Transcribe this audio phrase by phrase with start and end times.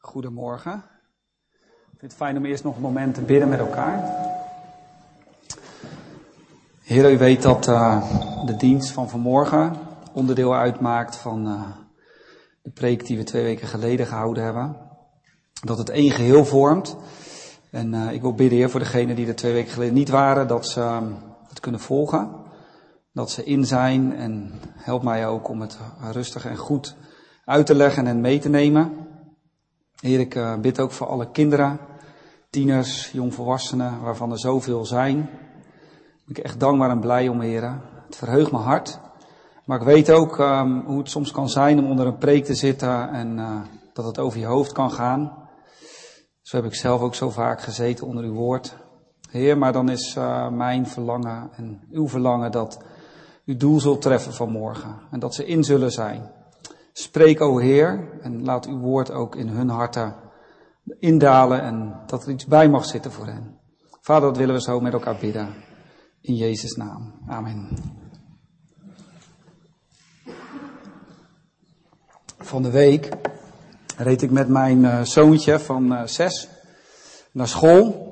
[0.00, 0.84] Goedemorgen.
[1.92, 4.26] Ik vind het fijn om eerst nog een moment te bidden met elkaar.
[6.82, 8.12] Heer, u weet dat uh,
[8.46, 9.76] de dienst van vanmorgen
[10.12, 11.62] onderdeel uitmaakt van uh,
[12.62, 14.76] de preek die we twee weken geleden gehouden hebben.
[15.64, 16.96] Dat het één geheel vormt.
[17.70, 20.48] En uh, ik wil bidden, Heer, voor degenen die er twee weken geleden niet waren,
[20.48, 21.00] dat ze
[21.48, 22.30] het kunnen volgen.
[23.12, 25.78] Dat ze in zijn en help mij ook om het
[26.12, 26.96] rustig en goed
[27.44, 29.07] uit te leggen en mee te nemen.
[30.00, 31.78] Heer, ik uh, bid ook voor alle kinderen,
[32.50, 35.18] tieners, jongvolwassenen, waarvan er zoveel zijn.
[36.26, 37.62] Ik ben echt dankbaar en blij om, Heer.
[38.06, 39.00] Het verheugt mijn hart.
[39.64, 42.54] Maar ik weet ook um, hoe het soms kan zijn om onder een preek te
[42.54, 43.60] zitten en uh,
[43.92, 45.48] dat het over je hoofd kan gaan.
[46.42, 48.76] Zo heb ik zelf ook zo vaak gezeten onder uw woord.
[49.30, 52.84] Heer, maar dan is uh, mijn verlangen en uw verlangen dat
[53.44, 54.96] uw doel zult treffen vanmorgen.
[55.10, 56.30] En dat ze in zullen zijn.
[56.98, 60.14] Spreek, o Heer, en laat uw woord ook in hun harten
[60.98, 63.58] indalen en dat er iets bij mag zitten voor hen.
[64.00, 65.54] Vader, dat willen we zo met elkaar bidden.
[66.20, 67.14] In Jezus' naam.
[67.26, 67.68] Amen.
[72.38, 73.08] Van de week
[73.96, 76.48] reed ik met mijn uh, zoontje van uh, zes
[77.32, 78.06] naar school.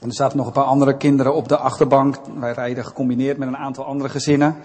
[0.00, 2.16] En er zaten nog een paar andere kinderen op de achterbank.
[2.38, 4.56] Wij rijden gecombineerd met een aantal andere gezinnen.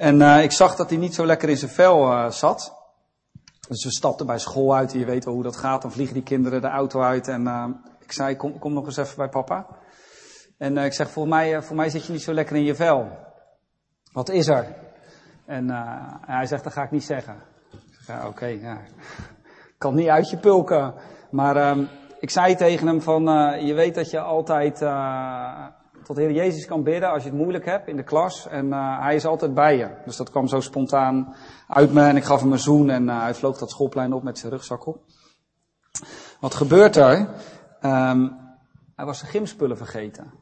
[0.00, 2.74] En uh, ik zag dat hij niet zo lekker in zijn vel uh, zat.
[3.68, 4.92] Dus we stapten bij school uit.
[4.92, 5.82] En je weet wel hoe dat gaat.
[5.82, 7.28] Dan vliegen die kinderen de auto uit.
[7.28, 7.66] En uh,
[7.98, 9.66] ik zei, kom, kom nog eens even bij papa.
[10.58, 13.08] En ik zeg, voor mij, voor mij zit je niet zo lekker in je vel.
[14.12, 14.76] Wat is er?
[15.46, 15.68] En
[16.26, 17.42] hij zegt, dat ga ik niet zeggen.
[17.72, 18.58] Ik zeg, ja, oké,
[19.78, 20.94] kan niet uit je pulken.
[21.30, 21.84] Maar ehm,
[22.20, 23.22] ik zei tegen hem van,
[23.66, 24.82] je weet dat je altijd
[26.04, 28.46] tot de Heer Jezus kan bidden als je het moeilijk hebt in de klas.
[28.48, 29.90] En uh, hij is altijd bij je.
[30.04, 31.34] Dus dat kwam zo spontaan
[31.68, 34.22] uit me en ik gaf hem een zoen en uh, hij vloog dat schoolplein op
[34.22, 35.04] met zijn rugzak op.
[36.40, 37.18] Wat gebeurt er?
[37.82, 38.38] Um,
[38.96, 40.32] hij was zijn gymspullen vergeten.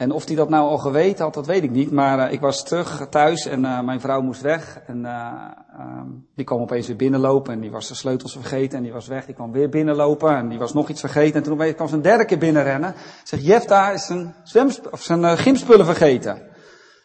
[0.00, 1.90] En of hij dat nou al geweten had, dat weet ik niet.
[1.90, 4.80] Maar uh, ik was terug thuis en uh, mijn vrouw moest weg.
[4.86, 5.50] En uh,
[5.80, 9.06] um, die kwam opeens weer binnenlopen en die was de sleutels vergeten en die was
[9.06, 9.26] weg.
[9.26, 11.34] Die kwam weer binnenlopen en die was nog iets vergeten.
[11.34, 12.94] En toen kwam ze een derde keer binnenrennen.
[13.24, 16.42] Zegt, Jefta is zijn, zwemsp of zijn gymspullen vergeten.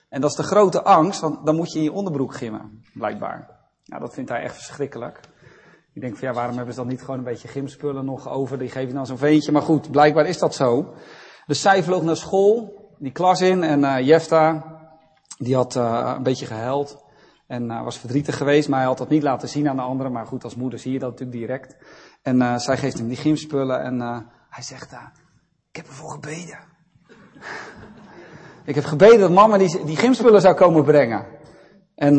[0.10, 3.50] En dat is de grote angst, want dan moet je in je onderbroek gimmen, blijkbaar.
[3.86, 5.20] Nou, dat vindt hij echt verschrikkelijk.
[5.94, 8.58] Ik denk van ja, waarom hebben ze dan niet gewoon een beetje gymspullen nog over?
[8.58, 9.52] Die geef je dan zo'n veentje.
[9.52, 10.94] Maar goed, blijkbaar is dat zo.
[11.46, 14.64] Dus zij vloog naar school die klas in en uh, Jefta,
[15.38, 17.04] die had uh, een beetje gehuild
[17.48, 20.12] en uh, was verdrietig geweest, maar hij had dat niet laten zien aan de anderen.
[20.12, 21.76] Maar goed, als moeder zie je dat natuurlijk direct.
[22.22, 24.00] En zij geeft hem die gymspullen en
[24.50, 24.92] hij zegt,
[25.70, 26.60] ik heb ervoor gebeden.
[28.66, 31.26] ik heb gebeden dat mama die, die gymspullen zou komen brengen.
[31.96, 32.16] En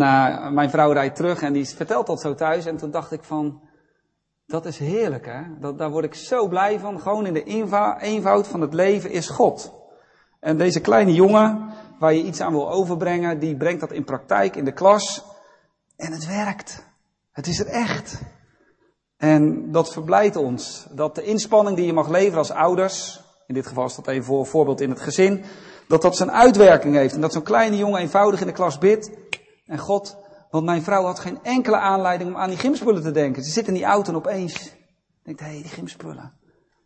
[0.54, 3.60] mijn vrouw rijdt terug en die vertelt dat zo thuis en toen dacht ik van,
[4.46, 7.00] dat is heerlijk hè, dat, daar word ik zo blij van.
[7.00, 7.44] Gewoon in de
[8.00, 9.75] eenvoud van het leven is God.
[10.46, 14.56] En deze kleine jongen, waar je iets aan wil overbrengen, die brengt dat in praktijk
[14.56, 15.24] in de klas.
[15.96, 16.86] En het werkt.
[17.32, 18.22] Het is er echt.
[19.16, 20.86] En dat verblijdt ons.
[20.90, 24.24] Dat de inspanning die je mag leveren als ouders, in dit geval is dat even
[24.24, 25.44] voor een voorbeeld in het gezin,
[25.88, 27.14] dat dat zijn uitwerking heeft.
[27.14, 29.10] En dat zo'n kleine jongen eenvoudig in de klas bidt.
[29.64, 30.16] En God,
[30.50, 33.44] want mijn vrouw had geen enkele aanleiding om aan die gymspullen te denken.
[33.44, 34.72] Ze zit in die auto en opeens
[35.22, 36.32] denkt, hé, hey, die gymspullen.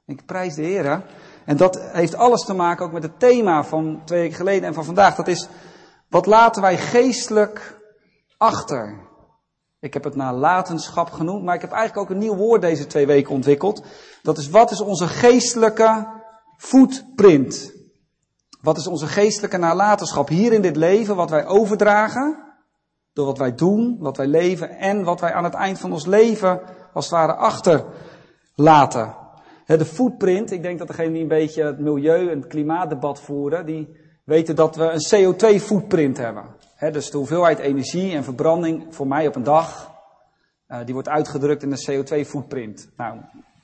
[0.07, 1.05] Ik prijs de Heer.
[1.51, 4.75] En dat heeft alles te maken ook met het thema van twee weken geleden en
[4.75, 5.15] van vandaag.
[5.15, 5.49] Dat is,
[6.09, 7.81] wat laten wij geestelijk
[8.37, 9.09] achter?
[9.81, 13.07] Ik heb het nalatenschap genoemd, maar ik heb eigenlijk ook een nieuw woord deze twee
[13.07, 13.83] weken ontwikkeld.
[14.23, 16.07] Dat is, wat is onze geestelijke
[16.57, 17.73] footprint?
[18.61, 22.39] Wat is onze geestelijke nalatenschap hier in dit leven, wat wij overdragen?
[23.13, 26.07] Door wat wij doen, wat wij leven en wat wij aan het eind van ons
[26.07, 26.61] leven
[26.93, 29.20] als het ware achterlaten.
[29.79, 33.67] De footprint, ik denk dat degenen die een beetje het milieu- en het klimaatdebat voeren,
[33.67, 33.89] die
[34.25, 36.45] weten dat we een CO2-footprint hebben.
[36.93, 39.91] dus de hoeveelheid energie en verbranding voor mij op een dag,
[40.69, 42.89] uh, die wordt uitgedrukt in een CO2-footprint.
[42.97, 43.19] Nou,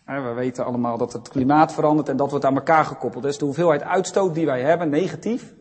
[0.04, 3.22] we weten allemaal dat het klimaat verandert en dat wordt aan elkaar gekoppeld.
[3.22, 5.54] Dus de hoeveelheid uitstoot die wij hebben, negatief,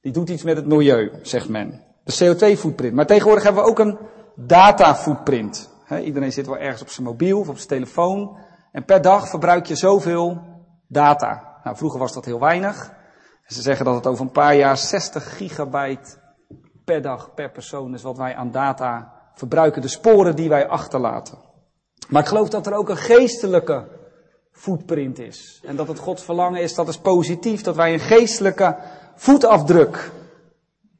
[0.00, 1.80] die doet iets met het milieu, zegt men.
[2.04, 2.94] De CO2-footprint.
[2.94, 3.98] Maar tegenwoordig hebben we ook een
[4.34, 5.70] data-footprint.
[6.04, 8.36] iedereen zit wel ergens op zijn mobiel of op zijn telefoon.
[8.72, 10.42] En per dag verbruik je zoveel
[10.88, 11.60] data.
[11.64, 12.92] Nou, vroeger was dat heel weinig.
[13.46, 16.16] Ze zeggen dat het over een paar jaar 60 gigabyte
[16.84, 19.82] per dag per persoon is wat wij aan data verbruiken.
[19.82, 21.38] De sporen die wij achterlaten.
[22.08, 23.88] Maar ik geloof dat er ook een geestelijke
[24.52, 25.60] footprint is.
[25.64, 28.76] En dat het Gods verlangen is, dat is positief, dat wij een geestelijke
[29.14, 30.10] voetafdruk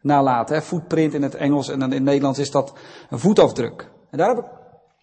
[0.01, 0.55] nalaten.
[0.55, 0.63] Hè?
[0.63, 2.73] Footprint in het Engels en in het Nederlands is dat
[3.11, 3.91] een voetafdruk.
[4.11, 4.62] En daar heb ik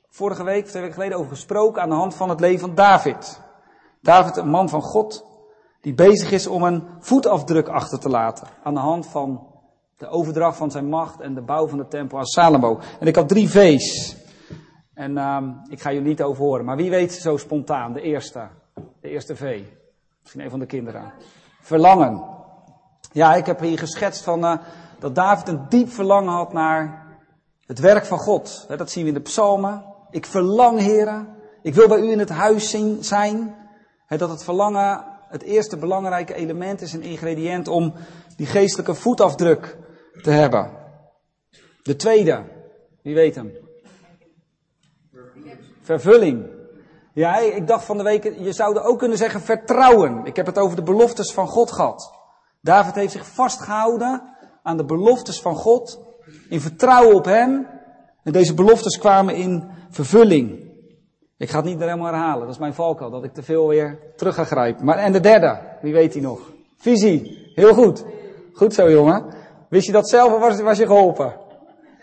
[0.10, 3.42] vorige week, twee weken geleden, over gesproken aan de hand van het leven van David.
[4.02, 5.26] David, een man van God,
[5.82, 8.48] die bezig is om een voetafdruk achter te laten.
[8.64, 9.48] Aan de hand van
[9.98, 12.80] de overdracht van zijn macht en de bouw van de tempel aan Salomo.
[13.00, 14.16] En ik had drie V's.
[14.94, 16.66] En uh, ik ga jullie niet over horen.
[16.66, 18.48] Maar wie weet zo spontaan, de eerste.
[19.02, 19.62] De eerste V.
[20.22, 21.14] Misschien een van de kinderen.
[21.62, 22.24] Verlangen.
[23.12, 24.58] Ja, ik heb hier geschetst van uh,
[25.00, 27.08] dat David een diep verlangen had naar
[27.66, 28.66] het werk van God.
[28.68, 29.84] Dat zien we in de psalmen.
[30.12, 31.36] Ik verlang, heren.
[31.62, 33.56] Ik wil bij u in het huis zijn.
[34.08, 37.94] Dat het verlangen het eerste belangrijke element is, een ingrediënt om
[38.36, 39.78] die geestelijke voetafdruk
[40.22, 40.72] te hebben.
[41.84, 42.44] De tweede,
[43.02, 43.52] wie weet hem?
[45.82, 46.46] Vervulling.
[47.14, 50.26] Ja, ik dacht van de week, je zou er ook kunnen zeggen vertrouwen.
[50.26, 52.14] Ik heb het over de beloftes van God gehad.
[52.62, 56.00] David heeft zich vastgehouden aan de beloftes van God,
[56.50, 57.68] in vertrouwen op Hem.
[58.24, 60.68] En deze beloftes kwamen in vervulling.
[61.38, 64.00] Ik ga het niet helemaal herhalen, dat is mijn valkuil, dat ik te veel weer
[64.16, 64.86] terug ga grijpen.
[64.86, 66.40] Maar en de derde, wie weet die nog?
[66.78, 68.06] Visie, heel goed.
[68.54, 69.26] Goed zo jongen.
[69.70, 71.34] Wist je dat zelf of was, was je geholpen?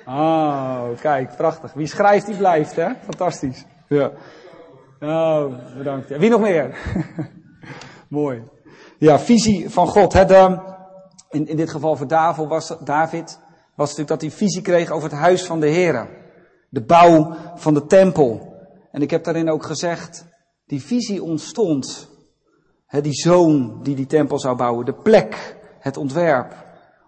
[0.07, 1.73] Oh, kijk, prachtig.
[1.73, 2.89] Wie schrijft, die blijft, hè?
[3.05, 3.65] Fantastisch.
[3.89, 4.11] Ja.
[5.01, 5.45] Oh,
[5.77, 6.17] bedankt.
[6.17, 6.77] Wie nog meer?
[8.09, 8.43] Mooi.
[8.99, 10.13] Ja, visie van God.
[10.13, 10.25] Hè,
[11.31, 13.41] in, in dit geval voor David was, David
[13.77, 16.09] was natuurlijk dat hij visie kreeg over het huis van de Heer.
[16.69, 18.55] De bouw van de tempel.
[18.91, 20.25] En ik heb daarin ook gezegd,
[20.67, 22.09] die visie ontstond.
[23.01, 26.55] Die zoon die die tempel zou bouwen, de plek, het ontwerp.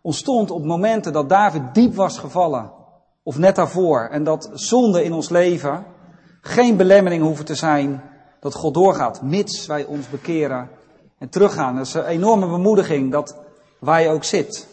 [0.03, 2.73] Ontstond op momenten dat David diep was gevallen.
[3.23, 4.09] Of net daarvoor.
[4.11, 5.87] En dat zonde in ons leven
[6.41, 8.03] geen belemmering hoeven te zijn
[8.41, 9.23] dat God doorgaat.
[9.23, 10.71] Mits wij ons bekeren
[11.19, 11.77] en teruggaan.
[11.77, 13.37] Dat is een enorme bemoediging dat
[13.81, 14.69] waar je ook zit.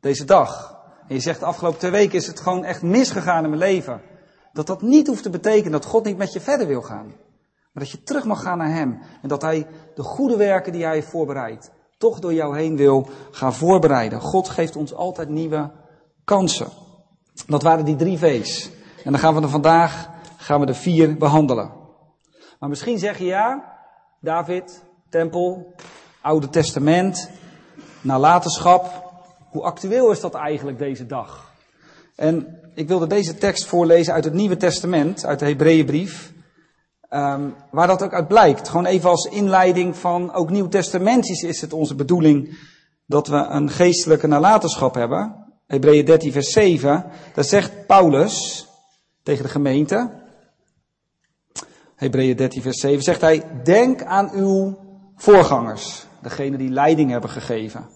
[0.00, 0.75] Deze dag.
[1.08, 4.00] En je zegt de afgelopen twee weken is het gewoon echt misgegaan in mijn leven.
[4.52, 7.06] Dat dat niet hoeft te betekenen dat God niet met je verder wil gaan.
[7.72, 9.00] Maar dat je terug mag gaan naar Hem.
[9.22, 13.08] En dat Hij de goede werken die Hij heeft voorbereid, toch door jou heen wil
[13.30, 14.20] gaan voorbereiden.
[14.20, 15.70] God geeft ons altijd nieuwe
[16.24, 16.68] kansen.
[17.46, 18.70] Dat waren die drie V's.
[19.04, 21.72] En dan gaan we er vandaag gaan we de vier behandelen.
[22.58, 23.78] Maar misschien zeg je ja,
[24.20, 25.74] David, tempel,
[26.20, 27.30] Oude Testament,
[28.00, 29.05] nalatenschap.
[29.56, 31.52] Hoe actueel is dat eigenlijk deze dag?
[32.16, 36.32] En ik wilde deze tekst voorlezen uit het Nieuwe Testament, uit de Hebreeënbrief.
[37.10, 38.68] Um, waar dat ook uit blijkt.
[38.68, 42.58] Gewoon even als inleiding van ook Nieuw Testamentisch is het onze bedoeling
[43.06, 45.46] dat we een geestelijke nalatenschap hebben.
[45.66, 47.04] Hebreeën 13 vers 7,
[47.34, 48.66] daar zegt Paulus
[49.22, 50.10] tegen de gemeente.
[51.94, 54.78] Hebreeën 13 vers 7 zegt hij, denk aan uw
[55.16, 57.95] voorgangers, degene die leiding hebben gegeven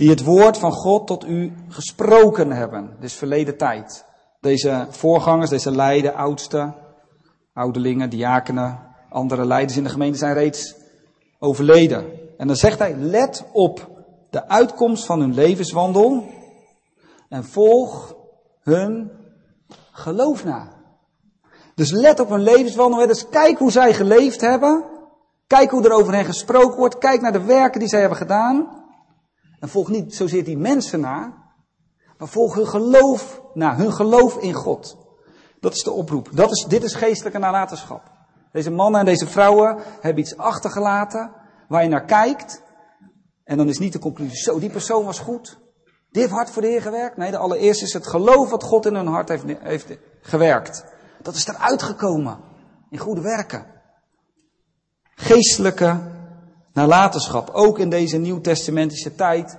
[0.00, 2.96] die het woord van God tot u gesproken hebben.
[3.00, 4.04] Dus verleden tijd.
[4.40, 6.74] Deze voorgangers, deze leiden, oudsten,
[7.54, 8.78] ouderlingen, diakenen,
[9.10, 10.74] andere leiders in de gemeente zijn reeds
[11.38, 12.06] overleden.
[12.36, 16.24] En dan zegt hij, let op de uitkomst van hun levenswandel
[17.28, 18.14] en volg
[18.62, 19.10] hun
[19.92, 20.68] geloof na.
[21.74, 23.06] Dus let op hun levenswandel.
[23.06, 24.84] Dus kijk hoe zij geleefd hebben.
[25.46, 26.98] Kijk hoe er over hen gesproken wordt.
[26.98, 28.79] Kijk naar de werken die zij hebben gedaan.
[29.60, 31.34] En volg niet zozeer die mensen na,
[32.18, 34.96] maar volg hun geloof na, hun geloof in God.
[35.60, 36.28] Dat is de oproep.
[36.32, 38.02] Dat is, dit is geestelijke nalatenschap.
[38.52, 41.32] Deze mannen en deze vrouwen hebben iets achtergelaten
[41.68, 42.62] waar je naar kijkt.
[43.44, 45.58] En dan is niet de conclusie, zo, die persoon was goed.
[46.10, 47.16] Die heeft hard voor de Heer gewerkt.
[47.16, 50.84] Nee, de allereerste is het geloof wat God in hun hart heeft, heeft gewerkt.
[51.22, 52.38] Dat is eruit gekomen.
[52.90, 53.66] In goede werken.
[55.14, 56.00] Geestelijke
[56.80, 57.50] nalatenschap.
[57.52, 59.58] Ook in deze nieuwtestamentische tijd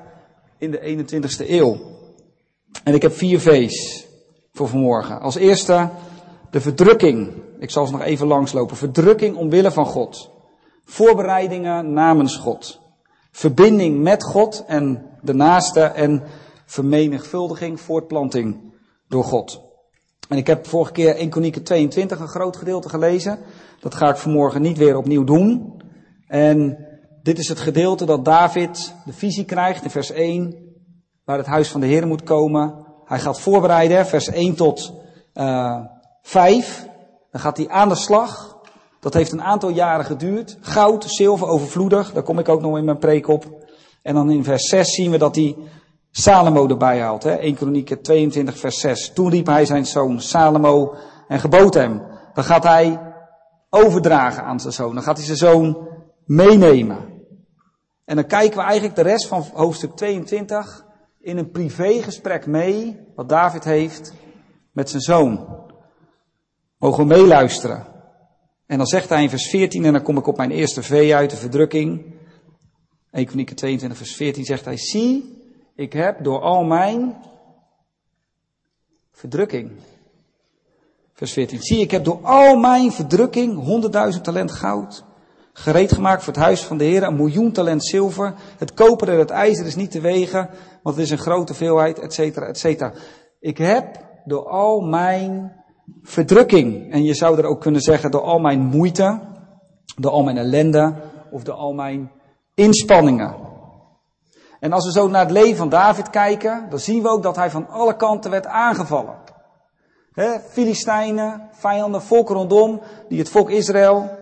[0.57, 1.77] in de 21ste eeuw.
[2.83, 4.05] En ik heb vier V's
[4.53, 5.19] voor vanmorgen.
[5.19, 5.89] Als eerste
[6.51, 7.33] de verdrukking.
[7.59, 8.77] Ik zal ze nog even langslopen.
[8.77, 10.31] Verdrukking omwille van God.
[10.85, 12.79] Voorbereidingen namens God.
[13.31, 16.23] Verbinding met God en de naaste en
[16.65, 18.73] vermenigvuldiging, voortplanting
[19.07, 19.61] door God.
[20.29, 23.39] En ik heb vorige keer 1 Kronieken 22 een groot gedeelte gelezen.
[23.79, 25.81] Dat ga ik vanmorgen niet weer opnieuw doen.
[26.27, 26.77] En
[27.23, 30.55] dit is het gedeelte dat David de visie krijgt in vers 1,
[31.25, 32.85] waar het huis van de Heer moet komen.
[33.05, 34.93] Hij gaat voorbereiden, vers 1 tot
[35.33, 35.79] uh, eh,
[36.21, 36.87] 5.
[37.31, 38.59] Dan gaat hij aan de slag.
[38.99, 40.57] Dat heeft een aantal jaren geduurd.
[40.61, 42.13] Goud, zilver, overvloedig.
[42.13, 43.45] Daar kom ik ook nog in mijn preek op.
[44.01, 45.55] En dan in vers 6 zien we dat hij
[46.11, 47.23] Salomo erbij haalt.
[47.23, 47.31] Hè?
[47.31, 49.11] 1 Kronieken 22 vers 6.
[49.13, 50.95] Toen riep hij zijn zoon Salomo
[51.27, 52.01] en gebood hem.
[52.33, 52.99] Dan gaat hij
[53.69, 54.93] overdragen aan zijn zoon.
[54.93, 55.87] Dan gaat hij zijn zoon
[56.25, 57.10] meenemen.
[58.11, 60.85] En dan kijken we eigenlijk de rest van hoofdstuk 22
[61.19, 64.13] in een privégesprek mee, wat David heeft
[64.71, 65.63] met zijn zoon.
[66.77, 67.85] Mogen we meeluisteren.
[68.65, 71.11] En dan zegt hij in vers 14, en dan kom ik op mijn eerste V
[71.13, 72.15] uit, de verdrukking.
[73.11, 75.41] 1 Kronieken 22 vers 14 zegt hij, zie,
[75.75, 77.15] ik heb door al mijn
[79.11, 79.71] verdrukking.
[81.13, 85.03] Vers 14, zie, ik heb door al mijn verdrukking honderdduizend talent goud,
[85.53, 89.19] gereed gemaakt voor het huis van de Heer, een miljoen talent zilver, het koper en
[89.19, 90.49] het ijzer is niet te wegen,
[90.83, 92.93] want het is een grote veelheid, et cetera, et cetera.
[93.39, 93.85] Ik heb
[94.25, 95.55] door al mijn
[96.01, 99.19] verdrukking, en je zou er ook kunnen zeggen door al mijn moeite,
[99.95, 100.93] door al mijn ellende,
[101.31, 102.11] of door al mijn
[102.53, 103.35] inspanningen.
[104.59, 107.35] En als we zo naar het leven van David kijken, dan zien we ook dat
[107.35, 109.19] hij van alle kanten werd aangevallen.
[110.11, 114.19] He, Filistijnen, vijanden, volk rondom, die het volk Israël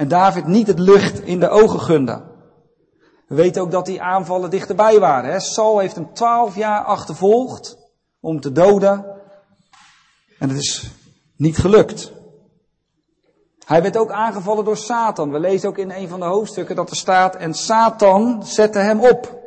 [0.00, 2.24] en David niet het lucht in de ogen gunden.
[3.26, 5.30] We weten ook dat die aanvallen dichterbij waren.
[5.30, 5.40] He.
[5.40, 7.78] Saul heeft hem twaalf jaar achtervolgd
[8.20, 9.04] om te doden.
[10.38, 10.90] En het is
[11.36, 12.12] niet gelukt.
[13.64, 15.30] Hij werd ook aangevallen door Satan.
[15.30, 19.00] We lezen ook in een van de hoofdstukken dat er staat, en Satan zette hem
[19.00, 19.38] op.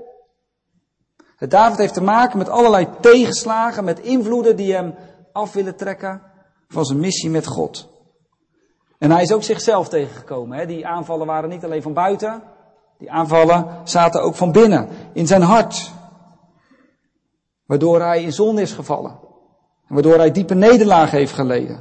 [1.40, 4.96] David heeft te maken met allerlei tegenslagen, met invloeden die hem
[5.32, 6.22] af willen trekken
[6.68, 7.93] van zijn missie met God.
[9.04, 10.58] En hij is ook zichzelf tegengekomen.
[10.58, 10.66] Hè?
[10.66, 12.44] Die aanvallen waren niet alleen van buiten,
[12.98, 15.92] die aanvallen zaten ook van binnen, in zijn hart.
[17.66, 19.20] Waardoor hij in zon is gevallen.
[19.88, 21.76] En waardoor hij diepe nederlaag heeft geleden.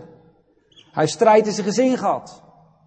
[0.67, 2.43] Hij heeft strijd in zijn gezin gehad.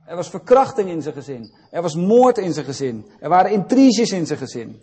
[0.06, 1.56] Er was verkrachting in zijn gezin.
[1.72, 3.08] Er was moord in zijn gezin.
[3.20, 4.82] Er waren intriges in zijn gezin.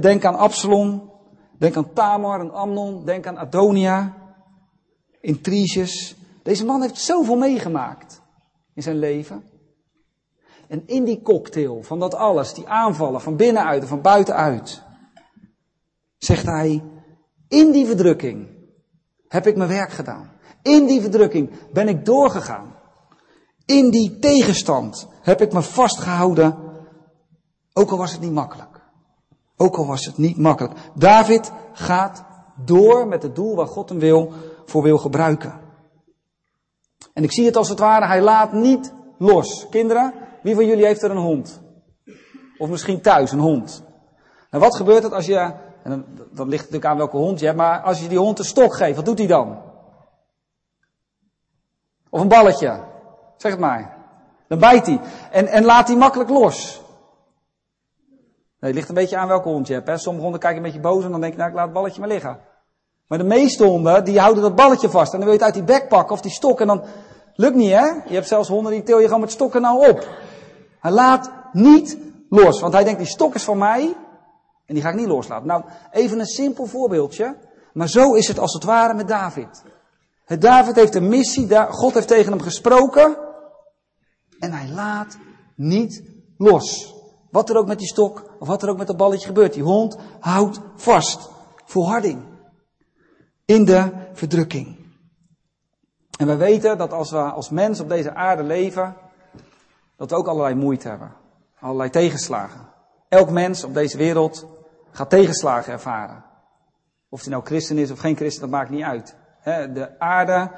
[0.00, 1.12] Denk aan Absalom.
[1.58, 3.04] Denk aan Tamar en Amnon.
[3.04, 4.14] Denk aan Adonia.
[5.20, 6.16] Intriges.
[6.42, 8.24] Deze man heeft zoveel meegemaakt
[8.76, 9.44] in zijn leven.
[10.68, 14.82] En in die cocktail van dat alles, die aanvallen van binnenuit en van buitenuit,
[16.18, 16.84] zegt hij,
[17.48, 18.48] in die verdrukking
[19.28, 20.30] heb ik mijn werk gedaan.
[20.62, 22.74] In die verdrukking ben ik doorgegaan.
[23.64, 26.56] In die tegenstand heb ik me vastgehouden,
[27.72, 28.80] ook al was het niet makkelijk.
[29.56, 30.74] Ook al was het niet makkelijk.
[30.94, 32.24] David gaat
[32.64, 34.32] door met het doel waar God hem wil,
[34.64, 35.65] voor wil gebruiken.
[37.16, 39.68] En ik zie het als het ware, hij laat niet los.
[39.68, 41.60] Kinderen, wie van jullie heeft er een hond?
[42.58, 43.84] Of misschien thuis een hond.
[44.50, 47.46] En wat gebeurt er als je, en dan ligt het natuurlijk aan welke hond je
[47.46, 49.62] hebt, maar als je die hond een stok geeft, wat doet hij dan?
[52.10, 52.80] Of een balletje.
[53.36, 53.96] Zeg het maar.
[54.48, 55.00] Dan bijt hij.
[55.30, 56.80] En, en laat hij makkelijk los.
[58.60, 59.86] Nee, het ligt een beetje aan welke hond je hebt.
[59.86, 59.98] Hè.
[59.98, 62.00] Sommige honden kijken een beetje boos en dan denk je, nou ik laat het balletje
[62.00, 62.40] maar liggen.
[63.06, 65.12] Maar de meeste honden, die houden dat balletje vast.
[65.12, 66.60] En dan wil je het uit die bek pakken of die stok.
[66.60, 66.84] En dan
[67.36, 67.86] lukt niet hè.
[67.86, 70.08] Je hebt zelfs honden die til je gewoon met stokken nou op.
[70.80, 72.60] Hij laat niet los.
[72.60, 73.96] Want hij denkt, die stok is van mij.
[74.66, 75.46] En die ga ik niet loslaten.
[75.46, 77.36] Nou, even een simpel voorbeeldje.
[77.72, 79.62] Maar zo is het als het ware met David.
[80.38, 83.16] David heeft een missie, God heeft tegen hem gesproken
[84.38, 85.16] en hij laat
[85.54, 86.02] niet
[86.36, 86.94] los.
[87.30, 89.62] Wat er ook met die stok of wat er ook met dat balletje gebeurt, die
[89.62, 91.28] hond houdt vast.
[91.64, 92.22] Volharding.
[93.44, 94.75] In de verdrukking.
[96.16, 98.96] En we weten dat als we als mens op deze aarde leven,
[99.96, 101.12] dat we ook allerlei moeite hebben.
[101.60, 102.60] Allerlei tegenslagen.
[103.08, 104.46] Elk mens op deze wereld
[104.90, 106.24] gaat tegenslagen ervaren.
[107.08, 109.16] Of hij nou christen is of geen christen, dat maakt niet uit
[109.74, 110.50] de aarde,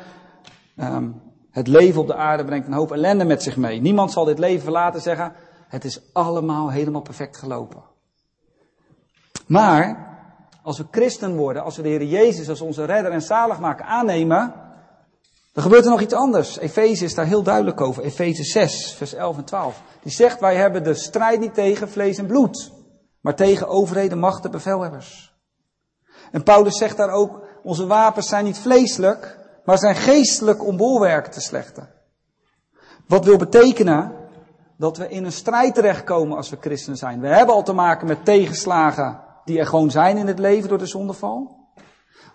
[0.77, 1.11] ehm,
[1.51, 3.81] het leven op de aarde brengt een hoop ellende met zich mee.
[3.81, 5.33] Niemand zal dit leven verlaten zeggen,
[5.69, 7.83] het is allemaal helemaal perfect gelopen.
[9.47, 10.07] Maar,
[10.63, 14.55] als we christen worden, als we de Heer Jezus als onze redder en zaligmaker aannemen,
[15.59, 16.59] dan gebeurt er nog iets anders.
[16.59, 18.03] Efeze is daar heel duidelijk over.
[18.03, 19.83] Efeze 6, vers 11 en 12.
[20.03, 22.73] Die zegt, wij hebben de strijd niet tegen vlees en bloed,
[23.21, 25.35] maar tegen overheden, machten, bevelhebbers.
[26.33, 31.33] En Paulus zegt daar ook, onze wapens zijn niet vleeselijk, maar zijn geestelijk om bolwerken
[31.33, 31.89] te slechten.
[33.07, 34.13] Wat wil betekenen
[34.77, 37.21] dat we in een strijd terechtkomen als we christen zijn.
[37.21, 40.79] We hebben al te maken met tegenslagen die er gewoon zijn in het leven door
[40.79, 41.57] de zondeval.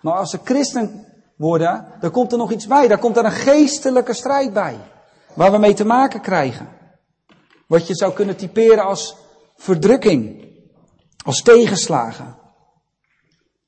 [0.00, 2.88] Maar als we christen worden, dan komt er nog iets bij.
[2.88, 4.78] Daar komt er een geestelijke strijd bij.
[5.34, 6.68] Waar we mee te maken krijgen.
[7.66, 9.16] Wat je zou kunnen typeren als
[9.56, 10.52] verdrukking.
[11.24, 12.36] Als tegenslagen.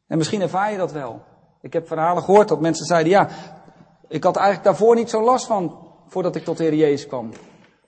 [0.06, 1.22] En misschien ervaar je dat wel.
[1.60, 3.28] Ik heb verhalen gehoord dat mensen zeiden, ja,
[4.08, 7.32] ik had eigenlijk daarvoor niet zo last van, voordat ik tot de Heer Jezus kwam.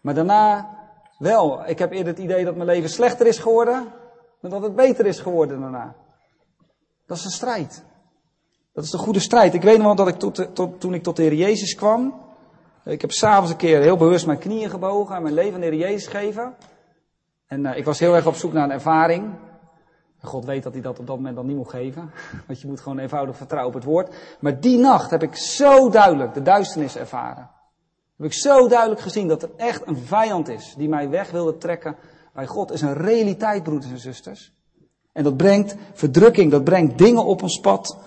[0.00, 0.76] Maar daarna
[1.18, 1.66] wel.
[1.66, 3.92] Ik heb eerder het idee dat mijn leven slechter is geworden,
[4.40, 5.94] dan dat het beter is geworden daarna.
[7.06, 7.84] Dat is een strijd.
[8.78, 9.54] Dat is de goede strijd.
[9.54, 12.14] Ik weet nog wel dat ik tot, tot, toen ik tot de Heer Jezus kwam,
[12.84, 15.66] ik heb s'avonds een keer heel bewust mijn knieën gebogen en mijn leven aan de
[15.66, 16.54] Heer Jezus gegeven.
[17.46, 19.34] En uh, ik was heel erg op zoek naar een ervaring.
[20.22, 22.10] God weet dat hij dat op dat moment dan niet moet geven.
[22.46, 24.14] Want je moet gewoon eenvoudig vertrouwen op het woord.
[24.40, 27.50] Maar die nacht heb ik zo duidelijk de duisternis ervaren.
[28.16, 31.56] Heb ik zo duidelijk gezien dat er echt een vijand is die mij weg wilde
[31.56, 31.96] trekken
[32.34, 32.72] bij God.
[32.72, 34.52] is een realiteit, broeders en zusters.
[35.12, 37.98] En dat brengt verdrukking, dat brengt dingen op ons pad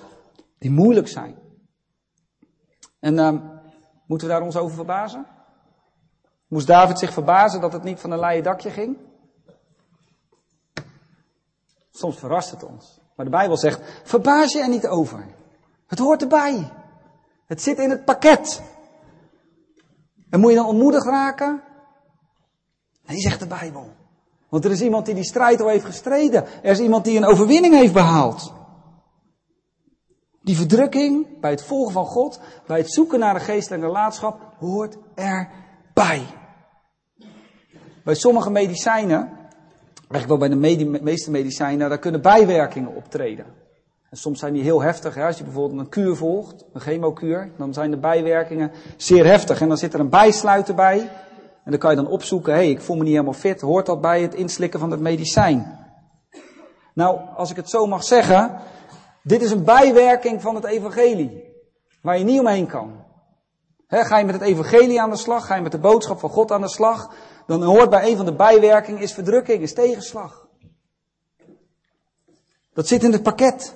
[0.61, 1.35] die moeilijk zijn.
[2.99, 3.31] En uh,
[4.05, 5.25] moeten we daar ons over verbazen?
[6.47, 8.97] Moest David zich verbazen dat het niet van een leien dakje ging?
[11.91, 12.99] Soms verrast het ons.
[13.15, 15.25] Maar de Bijbel zegt, verbaas je er niet over.
[15.87, 16.71] Het hoort erbij.
[17.45, 18.61] Het zit in het pakket.
[20.29, 21.63] En moet je dan ontmoedigd raken?
[23.05, 23.89] Nee, zegt de Bijbel.
[24.49, 26.45] Want er is iemand die die strijd al heeft gestreden.
[26.63, 28.59] Er is iemand die een overwinning heeft behaald.
[30.41, 34.97] Die verdrukking bij het volgen van God, bij het zoeken naar een geestelijke relaadschap, hoort
[35.15, 36.25] erbij.
[38.03, 39.39] Bij sommige medicijnen
[40.11, 43.45] eigenlijk wel bij de meeste medicijnen, daar kunnen bijwerkingen optreden.
[44.09, 45.15] En soms zijn die heel heftig.
[45.15, 45.25] Hè?
[45.25, 49.61] Als je bijvoorbeeld een kuur volgt, een chemokuur, dan zijn de bijwerkingen zeer heftig.
[49.61, 50.99] En dan zit er een bijsluiter bij.
[51.63, 53.61] En dan kan je dan opzoeken, hé, hey, ik voel me niet helemaal fit.
[53.61, 55.79] Hoort dat bij het inslikken van het medicijn?
[56.93, 58.59] Nou, als ik het zo mag zeggen,
[59.23, 61.43] dit is een bijwerking van het evangelie.
[62.01, 63.05] Waar je niet omheen kan.
[63.87, 65.45] ga je met het evangelie aan de slag?
[65.45, 67.09] Ga je met de boodschap van God aan de slag?
[67.47, 70.47] dan hoort bij een van de bijwerkingen is verdrukking, is tegenslag.
[72.73, 73.73] Dat zit in het pakket.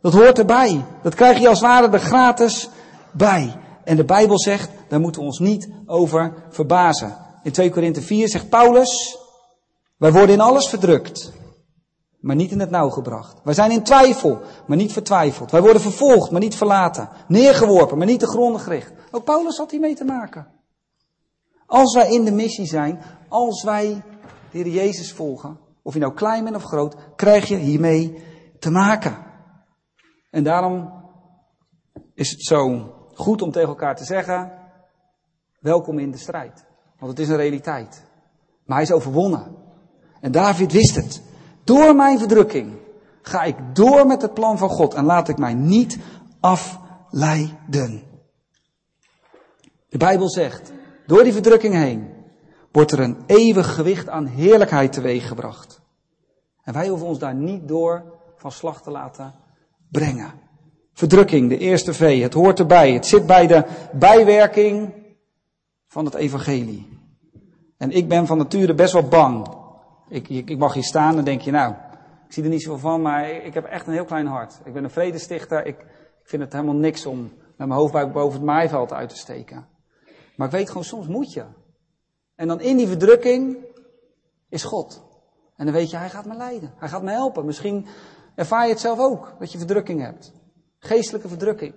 [0.00, 0.84] Dat hoort erbij.
[1.02, 2.68] Dat krijg je als ware er gratis
[3.12, 3.56] bij.
[3.84, 7.16] En de Bijbel zegt, daar moeten we ons niet over verbazen.
[7.42, 9.18] In 2 Korinthe 4 zegt Paulus,
[9.96, 11.32] wij worden in alles verdrukt,
[12.26, 13.40] maar niet in het nauw gebracht.
[13.44, 15.50] Wij zijn in twijfel, maar niet vertwijfeld.
[15.50, 17.08] Wij worden vervolgd, maar niet verlaten.
[17.28, 18.92] Neergeworpen, maar niet te gronden gericht.
[19.10, 20.46] Ook Paulus had hiermee te maken.
[21.66, 24.02] Als wij in de missie zijn, als wij
[24.50, 28.22] de Heer Jezus volgen, of je nou klein bent of groot, krijg je hiermee
[28.58, 29.16] te maken.
[30.30, 30.92] En daarom
[32.14, 34.52] is het zo goed om tegen elkaar te zeggen,
[35.60, 36.64] welkom in de strijd.
[36.98, 38.04] Want het is een realiteit.
[38.64, 39.56] Maar hij is overwonnen.
[40.20, 41.25] En David wist het.
[41.66, 42.72] Door mijn verdrukking
[43.22, 45.98] ga ik door met het plan van God en laat ik mij niet
[46.40, 48.02] afleiden.
[49.88, 50.72] De Bijbel zegt,
[51.06, 52.14] door die verdrukking heen
[52.72, 55.80] wordt er een eeuwig gewicht aan heerlijkheid teweeggebracht.
[56.62, 58.04] En wij hoeven ons daar niet door
[58.36, 59.34] van slag te laten
[59.90, 60.32] brengen.
[60.92, 62.92] Verdrukking, de eerste V, het hoort erbij.
[62.92, 64.92] Het zit bij de bijwerking
[65.86, 66.88] van het evangelie.
[67.76, 69.64] En ik ben van nature best wel bang.
[70.08, 71.74] Ik, ik, mag hier staan en denk je, nou,
[72.26, 74.60] ik zie er niet zoveel van, maar ik, heb echt een heel klein hart.
[74.64, 75.66] Ik ben een vredestichter.
[75.66, 75.78] Ik,
[76.22, 77.20] ik vind het helemaal niks om
[77.56, 79.66] met mijn hoofd boven het maaiveld uit te steken.
[80.36, 81.44] Maar ik weet gewoon, soms moet je.
[82.34, 83.56] En dan in die verdrukking
[84.48, 85.04] is God.
[85.56, 86.72] En dan weet je, hij gaat me leiden.
[86.76, 87.44] Hij gaat me helpen.
[87.44, 87.86] Misschien
[88.34, 90.32] ervaar je het zelf ook, dat je verdrukking hebt.
[90.78, 91.74] Geestelijke verdrukking.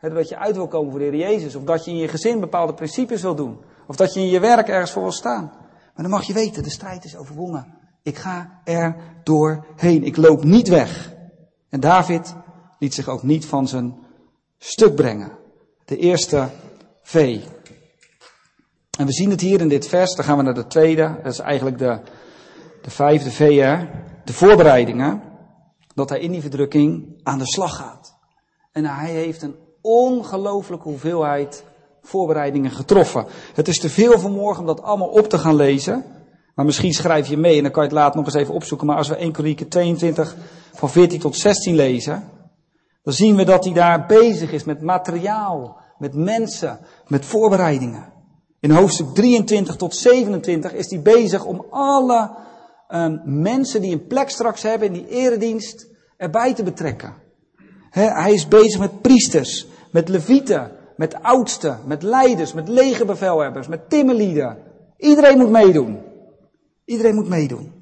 [0.00, 1.54] Dat je uit wil komen voor de Heer Jezus.
[1.54, 3.58] Of dat je in je gezin bepaalde principes wil doen.
[3.86, 5.52] Of dat je in je werk ergens voor wil staan.
[5.98, 7.74] Maar dan mag je weten, de strijd is overwonnen.
[8.02, 10.04] Ik ga er doorheen.
[10.04, 11.14] Ik loop niet weg.
[11.68, 12.34] En David
[12.78, 13.96] liet zich ook niet van zijn
[14.58, 15.38] stuk brengen.
[15.84, 16.48] De eerste
[17.02, 17.40] V.
[18.98, 21.32] En we zien het hier in dit vers, dan gaan we naar de tweede, dat
[21.32, 22.00] is eigenlijk de,
[22.82, 23.86] de vijfde VR,
[24.24, 25.22] de voorbereidingen,
[25.94, 28.18] dat hij in die verdrukking aan de slag gaat.
[28.72, 31.64] En hij heeft een ongelooflijke hoeveelheid
[32.08, 33.26] voorbereidingen getroffen.
[33.54, 36.04] Het is te veel vanmorgen om dat allemaal op te gaan lezen.
[36.54, 38.86] Maar misschien schrijf je mee en dan kan je het later nog eens even opzoeken.
[38.86, 40.36] Maar als we 1 Korinther 22
[40.72, 42.30] van 14 tot 16 lezen,
[43.02, 48.12] dan zien we dat hij daar bezig is met materiaal, met mensen, met voorbereidingen.
[48.60, 52.30] In hoofdstuk 23 tot 27 is hij bezig om alle
[52.88, 57.14] um, mensen die een plek straks hebben in die eredienst erbij te betrekken.
[57.90, 64.58] hij is bezig met priesters, met levieten, met oudsten, met leiders, met legerbevelhebbers, met timmerlieden.
[64.96, 65.98] Iedereen moet meedoen.
[66.84, 67.72] Iedereen moet meedoen.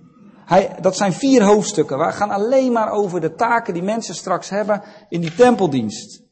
[0.45, 1.99] Hij, dat zijn vier hoofdstukken.
[1.99, 6.23] We gaan alleen maar over de taken die mensen straks hebben in die tempeldienst.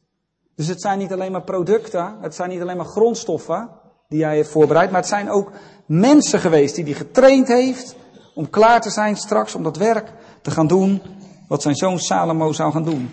[0.57, 3.71] Dus het zijn niet alleen maar producten, het zijn niet alleen maar grondstoffen,
[4.09, 4.91] die hij heeft voorbereid.
[4.91, 5.51] Maar het zijn ook
[5.87, 7.97] mensen geweest die hij getraind heeft
[8.35, 11.03] om klaar te zijn straks om dat werk te gaan doen
[11.49, 13.11] wat zijn zoon Salomo zou gaan doen.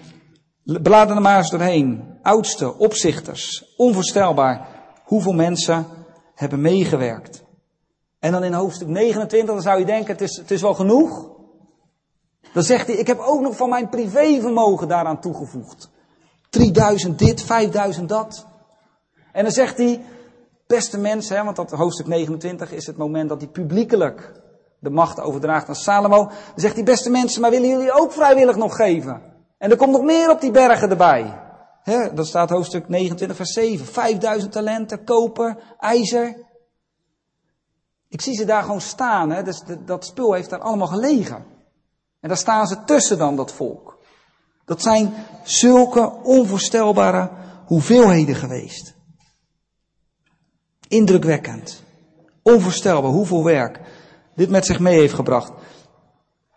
[0.63, 2.17] Bladen er maar eens doorheen.
[2.21, 4.67] Oudste, opzichters, onvoorstelbaar
[5.03, 5.85] hoeveel mensen
[6.35, 7.43] hebben meegewerkt.
[8.19, 11.29] En dan in hoofdstuk 29, dan zou je denken, het is, het is wel genoeg.
[12.53, 15.89] Dan zegt hij, ik heb ook nog van mijn privévermogen daaraan toegevoegd.
[16.49, 18.47] 3000 dit, 5000 dat.
[19.31, 20.03] En dan zegt hij,
[20.67, 24.41] beste mensen, hè, want dat hoofdstuk 29 is het moment dat hij publiekelijk
[24.79, 26.25] de macht overdraagt aan Salomo.
[26.25, 29.30] Dan zegt hij, beste mensen, maar willen jullie ook vrijwillig nog geven?
[29.61, 31.39] En er komt nog meer op die bergen erbij.
[32.13, 33.85] Dat staat hoofdstuk 29, vers 7.
[33.85, 36.45] 5000 talenten, koper, ijzer.
[38.07, 39.43] Ik zie ze daar gewoon staan.
[39.43, 41.45] Dus dat spul heeft daar allemaal gelegen.
[42.19, 43.97] En daar staan ze tussen dan, dat volk.
[44.65, 47.29] Dat zijn zulke onvoorstelbare
[47.65, 48.95] hoeveelheden geweest.
[50.87, 51.83] Indrukwekkend.
[52.41, 53.79] Onvoorstelbaar hoeveel werk
[54.35, 55.51] dit met zich mee heeft gebracht.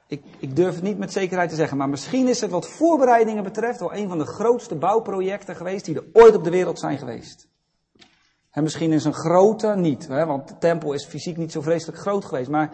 [0.07, 3.43] Ik, ik, durf het niet met zekerheid te zeggen, maar misschien is het wat voorbereidingen
[3.43, 6.99] betreft wel een van de grootste bouwprojecten geweest die er ooit op de wereld zijn
[6.99, 7.49] geweest.
[8.51, 11.99] En misschien is een grote niet, hè, want de tempel is fysiek niet zo vreselijk
[11.99, 12.71] groot geweest, maar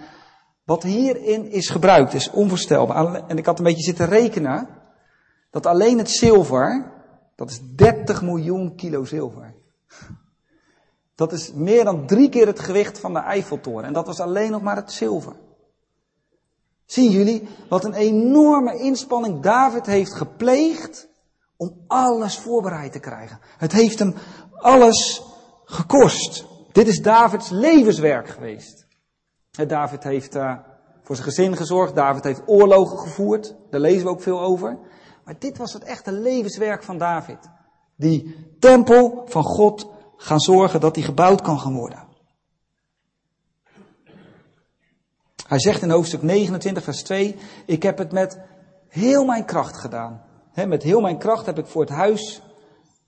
[0.64, 3.27] wat hierin is gebruikt is onvoorstelbaar.
[3.27, 4.69] En ik had een beetje zitten rekenen
[5.51, 6.93] dat alleen het zilver,
[7.37, 9.55] dat is 30 miljoen kilo zilver.
[11.14, 13.85] Dat is meer dan drie keer het gewicht van de Eiffeltoren.
[13.85, 15.37] En dat was alleen nog maar het zilver.
[16.90, 21.09] Zien jullie wat een enorme inspanning David heeft gepleegd
[21.57, 23.38] om alles voorbereid te krijgen.
[23.59, 24.14] Het heeft hem
[24.53, 25.22] alles
[25.64, 26.46] gekost.
[26.72, 28.87] Dit is Davids levenswerk geweest.
[29.66, 30.57] David heeft uh,
[31.03, 31.94] voor zijn gezin gezorgd.
[31.94, 33.55] David heeft oorlogen gevoerd.
[33.70, 34.79] Daar lezen we ook veel over.
[35.24, 37.38] Maar dit was het echte levenswerk van David.
[37.96, 42.09] Die tempel van God gaan zorgen dat die gebouwd kan gaan worden.
[45.51, 47.37] Hij zegt in hoofdstuk 29, vers 2,
[47.67, 48.41] ik heb het met
[48.89, 50.23] heel mijn kracht gedaan.
[50.55, 52.43] met heel mijn kracht heb ik voor het huis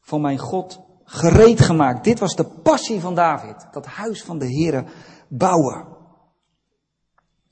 [0.00, 2.05] van mijn God gereed gemaakt.
[2.05, 4.85] Dit was de passie van David, dat huis van de Here
[5.28, 5.87] bouwen.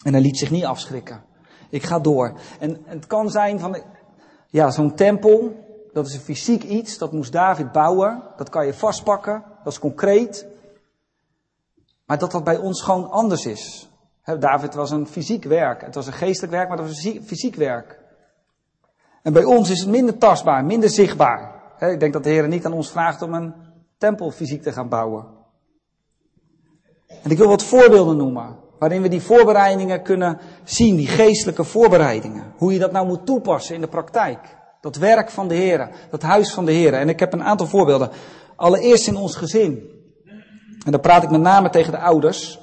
[0.04, 1.24] En hij liet zich niet afschrikken.
[1.68, 2.40] Ik ga door.
[2.60, 3.82] En het kan zijn van,
[4.46, 5.52] ja, zo'n tempel,
[5.92, 8.22] dat is een fysiek iets, dat moest David bouwen.
[8.36, 10.46] Dat kan je vastpakken, dat is concreet.
[12.06, 13.89] Maar dat dat bij ons gewoon anders is.
[14.38, 15.80] David was een fysiek werk.
[15.84, 17.98] Het was een geestelijk werk, maar dat was een fysiek werk.
[19.22, 21.62] En bij ons is het minder tastbaar, minder zichtbaar.
[21.78, 23.54] Ik denk dat de Heer niet aan ons vraagt om een
[23.98, 25.26] tempel fysiek te gaan bouwen.
[27.22, 28.56] En ik wil wat voorbeelden noemen.
[28.78, 32.52] Waarin we die voorbereidingen kunnen zien, die geestelijke voorbereidingen.
[32.56, 34.58] Hoe je dat nou moet toepassen in de praktijk.
[34.80, 36.94] Dat werk van de Heer, dat huis van de Heer.
[36.94, 38.10] En ik heb een aantal voorbeelden.
[38.56, 39.88] Allereerst in ons gezin.
[40.84, 42.58] En dan praat ik met name tegen de ouders.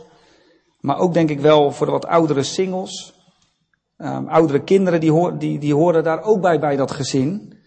[0.80, 3.14] Maar ook denk ik wel voor de wat oudere singles.
[3.98, 7.58] Um, oudere kinderen die, die, die horen daar ook bij, bij dat gezin.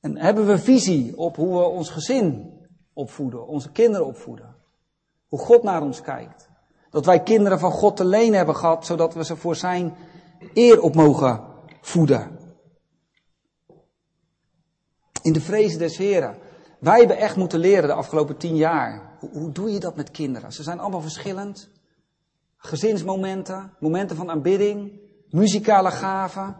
[0.00, 2.52] En hebben we visie op hoe we ons gezin
[2.92, 4.56] opvoeden, onze kinderen opvoeden.
[5.28, 6.48] Hoe God naar ons kijkt.
[6.90, 9.94] Dat wij kinderen van God te leen hebben gehad, zodat we ze voor zijn
[10.54, 11.44] eer op mogen
[11.80, 12.38] voeden.
[15.22, 16.36] In de vrezen des Heren.
[16.78, 19.16] Wij hebben echt moeten leren de afgelopen tien jaar.
[19.18, 20.52] Hoe, hoe doe je dat met kinderen?
[20.52, 21.68] Ze zijn allemaal verschillend.
[22.62, 26.56] Gezinsmomenten, momenten van aanbidding, muzikale gaven.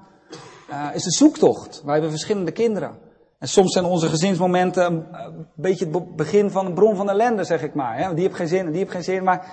[0.71, 1.83] Uh, is een zoektocht.
[1.85, 2.99] Wij hebben verschillende kinderen.
[3.39, 7.63] En soms zijn onze gezinsmomenten een, beetje het begin van een bron van ellende, zeg
[7.63, 7.99] ik maar.
[7.99, 8.15] Hè?
[8.15, 9.25] Die heeft geen zin en die heeft geen zin.
[9.25, 9.53] Maar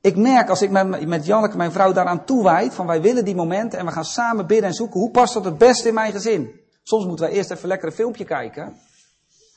[0.00, 3.34] ik merk als ik met, met Janneke, mijn vrouw, daaraan toewijd, van wij willen die
[3.34, 6.12] momenten en we gaan samen bidden en zoeken, hoe past dat het beste in mijn
[6.12, 6.60] gezin?
[6.82, 8.76] Soms moeten wij eerst even lekker een filmpje kijken.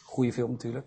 [0.04, 0.86] Goeie film natuurlijk.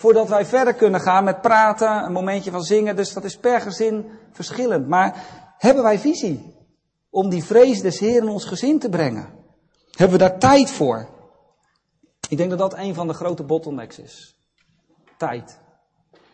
[0.00, 2.96] Voordat wij verder kunnen gaan met praten, een momentje van zingen.
[2.96, 4.88] Dus dat is per gezin verschillend.
[4.88, 5.24] Maar
[5.58, 6.54] hebben wij visie
[7.10, 9.28] om die vrees des Heeren in ons gezin te brengen?
[9.90, 11.08] Hebben we daar tijd voor?
[12.28, 14.36] Ik denk dat dat een van de grote bottlenecks is.
[15.16, 15.58] Tijd.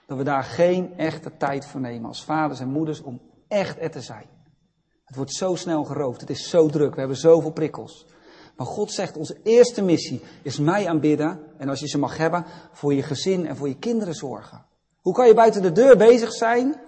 [0.07, 3.90] Dat we daar geen echte tijd voor nemen als vaders en moeders om echt er
[3.90, 4.26] te zijn.
[5.05, 6.20] Het wordt zo snel geroofd.
[6.20, 6.92] Het is zo druk.
[6.94, 8.07] We hebben zoveel prikkels.
[8.57, 11.40] Maar God zegt, onze eerste missie is mij aanbidden.
[11.59, 14.64] En als je ze mag hebben, voor je gezin en voor je kinderen zorgen.
[15.01, 16.81] Hoe kan je buiten de deur bezig zijn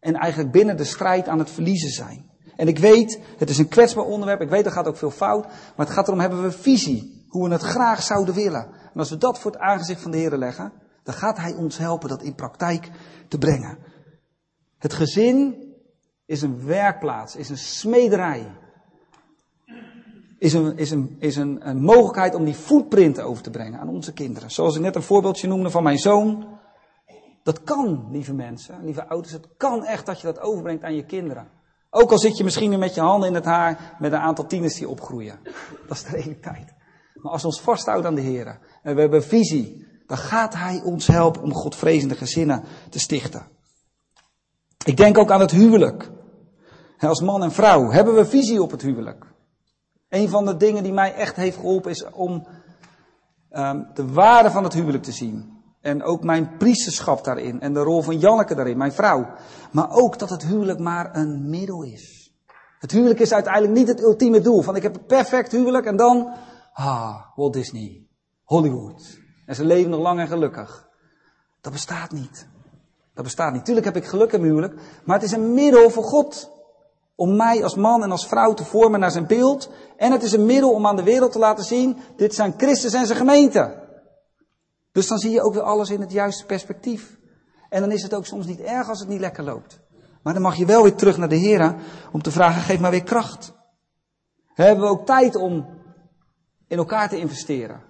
[0.00, 2.30] en eigenlijk binnen de strijd aan het verliezen zijn?
[2.56, 4.40] En ik weet, het is een kwetsbaar onderwerp.
[4.40, 5.44] Ik weet, er gaat ook veel fout.
[5.46, 7.24] Maar het gaat erom, hebben we visie?
[7.28, 8.66] Hoe we het graag zouden willen.
[8.66, 11.78] En als we dat voor het aangezicht van de Heer leggen, dan gaat Hij ons
[11.78, 12.90] helpen dat in praktijk
[13.28, 13.78] te brengen.
[14.78, 15.56] Het gezin
[16.26, 18.46] is een werkplaats, is een smederij
[20.40, 23.88] is, een, is, een, is een, een mogelijkheid om die footprint over te brengen aan
[23.88, 24.50] onze kinderen.
[24.50, 26.58] Zoals ik net een voorbeeldje noemde van mijn zoon.
[27.42, 31.04] Dat kan, lieve mensen, lieve ouders, het kan echt dat je dat overbrengt aan je
[31.04, 31.48] kinderen.
[31.90, 34.74] Ook al zit je misschien met je handen in het haar met een aantal tieners
[34.74, 35.38] die opgroeien.
[35.88, 36.74] Dat is de realiteit.
[37.14, 40.80] Maar als we ons vasthouden aan de Heer en we hebben visie, dan gaat Hij
[40.84, 43.46] ons helpen om godvrezende gezinnen te stichten.
[44.84, 46.10] Ik denk ook aan het huwelijk.
[46.98, 49.29] Als man en vrouw hebben we visie op het huwelijk.
[50.10, 52.46] Een van de dingen die mij echt heeft geholpen is om
[53.52, 55.58] um, de waarde van het huwelijk te zien.
[55.80, 57.60] En ook mijn priesterschap daarin.
[57.60, 59.26] En de rol van Janneke daarin, mijn vrouw.
[59.72, 62.32] Maar ook dat het huwelijk maar een middel is.
[62.78, 64.62] Het huwelijk is uiteindelijk niet het ultieme doel.
[64.62, 66.32] Van ik heb een perfect huwelijk en dan,
[66.72, 68.06] ah, Walt Disney,
[68.44, 69.18] Hollywood.
[69.46, 70.88] En ze leven nog lang en gelukkig.
[71.60, 72.48] Dat bestaat niet.
[73.14, 73.64] Dat bestaat niet.
[73.64, 76.50] Tuurlijk heb ik geluk in mijn huwelijk, maar het is een middel voor God.
[77.20, 79.70] Om mij als man en als vrouw te vormen naar zijn beeld.
[79.96, 82.92] En het is een middel om aan de wereld te laten zien, dit zijn Christus
[82.92, 83.88] en zijn gemeente.
[84.92, 87.18] Dus dan zie je ook weer alles in het juiste perspectief.
[87.68, 89.80] En dan is het ook soms niet erg als het niet lekker loopt.
[90.22, 91.74] Maar dan mag je wel weer terug naar de Heer
[92.12, 93.52] om te vragen, geef maar weer kracht.
[94.54, 95.66] hebben we ook tijd om
[96.68, 97.82] in elkaar te investeren.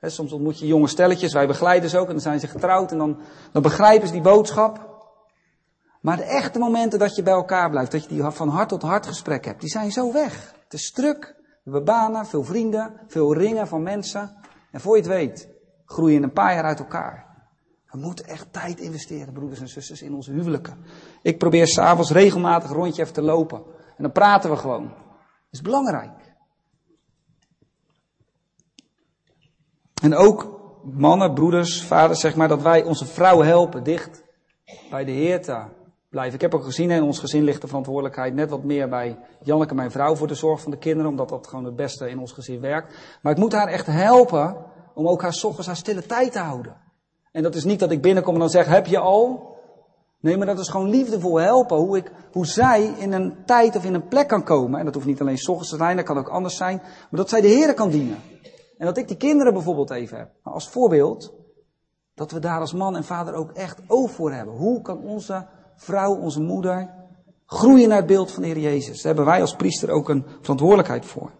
[0.00, 2.98] soms ontmoet je jonge stelletjes, wij begeleiden ze ook, en dan zijn ze getrouwd en
[2.98, 3.20] dan,
[3.52, 4.95] dan begrijpen ze die boodschap.
[6.00, 8.82] Maar de echte momenten dat je bij elkaar blijft, dat je die van hart tot
[8.82, 10.54] hart gesprek hebt, die zijn zo weg.
[10.64, 14.36] Het is druk, we hebben banen, veel vrienden, veel ringen van mensen.
[14.70, 15.48] En voor je het weet,
[15.84, 17.26] groeien een paar jaar uit elkaar.
[17.90, 20.84] We moeten echt tijd investeren, broeders en zusters, in onze huwelijken.
[21.22, 23.62] Ik probeer s'avonds regelmatig een rondje even te lopen.
[23.96, 24.88] En dan praten we gewoon.
[24.88, 24.94] Dat
[25.50, 26.34] is belangrijk.
[30.02, 34.22] En ook mannen, broeders, vaders, zeg maar, dat wij onze vrouwen helpen dicht
[34.90, 35.75] bij de Heer te
[36.24, 39.74] Ik heb ook gezien, in ons gezin ligt de verantwoordelijkheid net wat meer bij Janneke,
[39.74, 42.32] mijn vrouw, voor de zorg van de kinderen, omdat dat gewoon het beste in ons
[42.32, 42.94] gezin werkt.
[43.22, 44.56] Maar ik moet haar echt helpen
[44.94, 46.76] om ook haar ochtends haar stille tijd te houden.
[47.32, 49.54] En dat is niet dat ik binnenkom en dan zeg, heb je al?
[50.20, 51.76] Nee, maar dat is gewoon liefdevol helpen.
[51.76, 54.78] Hoe, ik, hoe zij in een tijd of in een plek kan komen.
[54.78, 56.76] En dat hoeft niet alleen s ochtends te zijn, dat kan ook anders zijn.
[56.82, 58.18] Maar dat zij de Heer kan dienen.
[58.78, 60.30] En dat ik die kinderen bijvoorbeeld even heb.
[60.42, 61.34] Maar als voorbeeld,
[62.14, 64.54] dat we daar als man en vader ook echt oog voor hebben.
[64.54, 66.94] Hoe kan onze vrouw, onze moeder,
[67.46, 68.96] groeien naar het beeld van de Heer Jezus?
[68.96, 71.30] Daar hebben wij als priester ook een verantwoordelijkheid voor.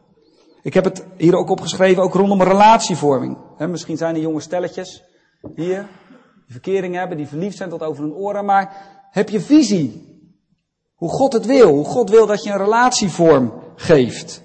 [0.62, 3.38] Ik heb het hier ook opgeschreven, ook rondom relatievorming.
[3.58, 5.04] misschien zijn er jonge stelletjes
[5.54, 5.88] hier,
[6.46, 8.76] die verkering hebben, die verliefd zijn tot over hun oren, maar
[9.10, 10.14] heb je visie?
[10.94, 14.42] Hoe God het wil, hoe God wil dat je een relatievorm geeft.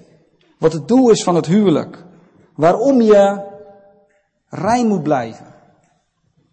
[0.58, 2.04] Wat het doel is van het huwelijk.
[2.54, 3.50] Waarom je
[4.48, 5.51] rein moet blijven.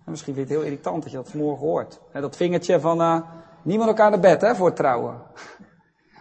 [0.09, 1.99] Misschien vind je het heel irritant dat je dat vanmorgen hoort.
[2.13, 3.21] Dat vingertje van uh,
[3.63, 5.21] niemand elkaar naar bed hè, voor trouwen.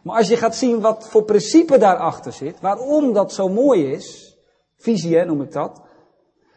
[0.03, 4.37] Maar als je gaat zien wat voor principe daarachter zit, waarom dat zo mooi is,
[4.77, 5.83] visie hè, noem ik dat,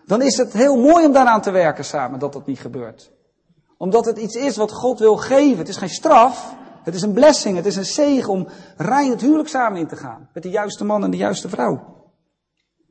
[0.06, 3.12] dan is het heel mooi om daaraan te werken samen dat dat niet gebeurt.
[3.78, 5.58] Omdat het iets is wat God wil geven.
[5.58, 9.22] Het is geen straf, het is een blessing, het is een zegen om rein het
[9.22, 10.30] huwelijk samen in te gaan.
[10.34, 12.02] Met de juiste man en de juiste vrouw.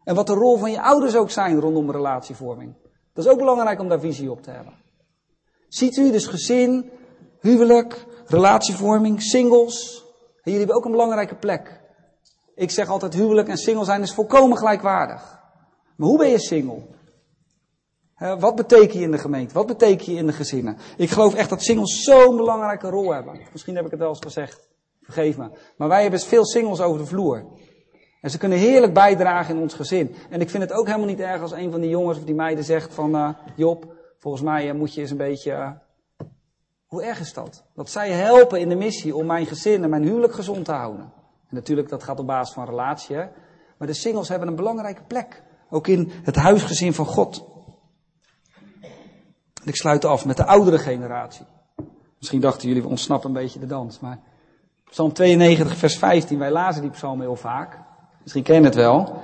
[0.04, 2.74] En wat de rol van je ouders ook zijn rondom relatievorming.
[3.20, 4.74] Dat is ook belangrijk om daar visie op te hebben.
[5.68, 6.90] Ziet u dus gezin,
[7.40, 10.04] huwelijk, relatievorming, singles,
[10.34, 11.80] en jullie hebben ook een belangrijke plek.
[12.54, 15.40] Ik zeg altijd huwelijk en single zijn is volkomen gelijkwaardig.
[15.96, 16.82] Maar hoe ben je single?
[18.38, 19.54] wat betekent je in de gemeente?
[19.54, 20.76] Wat betekent je in de gezinnen?
[20.96, 23.40] Ik geloof echt dat singles zo'n belangrijke rol hebben.
[23.52, 24.68] Misschien heb ik het wel eens gezegd.
[25.02, 25.50] Vergeef me.
[25.76, 27.44] Maar wij hebben veel singles over de vloer.
[28.20, 30.14] En ze kunnen heerlijk bijdragen in ons gezin.
[30.30, 32.34] En ik vind het ook helemaal niet erg als een van die jongens of die
[32.34, 33.14] meiden zegt van...
[33.14, 35.70] Uh, Job, volgens mij uh, moet je eens een beetje uh,
[36.86, 37.64] hoe erg is dat?
[37.74, 41.12] Dat zij helpen in de missie om mijn gezin en mijn huwelijk gezond te houden.
[41.48, 43.16] En natuurlijk, dat gaat op basis van relatie.
[43.76, 45.42] Maar de singles hebben een belangrijke plek.
[45.70, 47.44] Ook in het huisgezin van God.
[49.62, 51.46] En ik sluit af met de oudere generatie.
[52.18, 54.00] Misschien dachten jullie, we ontsnappen een beetje de dans.
[54.00, 54.18] Maar
[54.90, 56.38] Psalm 92, vers 15.
[56.38, 57.78] Wij lazen die psalm heel vaak.
[58.32, 59.20] Misschien ken je het wel.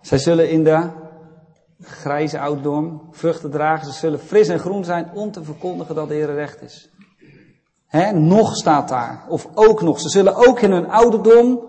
[0.00, 0.88] Zij zullen in de
[1.80, 3.86] grijze ouderdom vruchten dragen.
[3.86, 6.90] Ze zullen fris en groen zijn om te verkondigen dat de Heer recht is.
[7.86, 9.24] He, nog staat daar.
[9.28, 10.00] Of ook nog.
[10.00, 11.60] Ze zullen ook in hun ouderdom,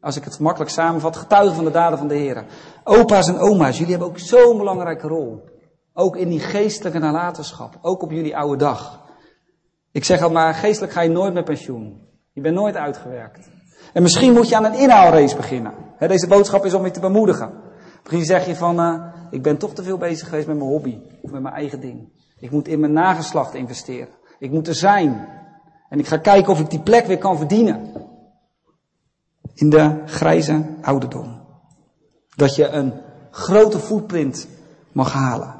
[0.00, 2.44] als ik het makkelijk samenvat, getuigen van de daden van de Heer.
[2.84, 5.44] Opa's en oma's, jullie hebben ook zo'n belangrijke rol.
[5.92, 7.78] Ook in die geestelijke nalatenschap.
[7.82, 9.00] Ook op jullie oude dag.
[9.92, 12.06] Ik zeg al maar, geestelijk ga je nooit met pensioen.
[12.32, 13.57] Je bent nooit uitgewerkt.
[13.98, 15.72] En misschien moet je aan een inhaalrace beginnen.
[15.98, 17.52] deze boodschap is om je te bemoedigen.
[18.02, 20.98] Misschien zeg je van, uh, ik ben toch te veel bezig geweest met mijn hobby.
[21.22, 22.08] Of met mijn eigen ding.
[22.38, 24.08] Ik moet in mijn nageslacht investeren.
[24.38, 25.28] Ik moet er zijn.
[25.88, 27.92] En ik ga kijken of ik die plek weer kan verdienen.
[29.54, 31.40] In de grijze ouderdom.
[32.36, 32.92] Dat je een
[33.30, 34.48] grote footprint
[34.92, 35.54] mag halen.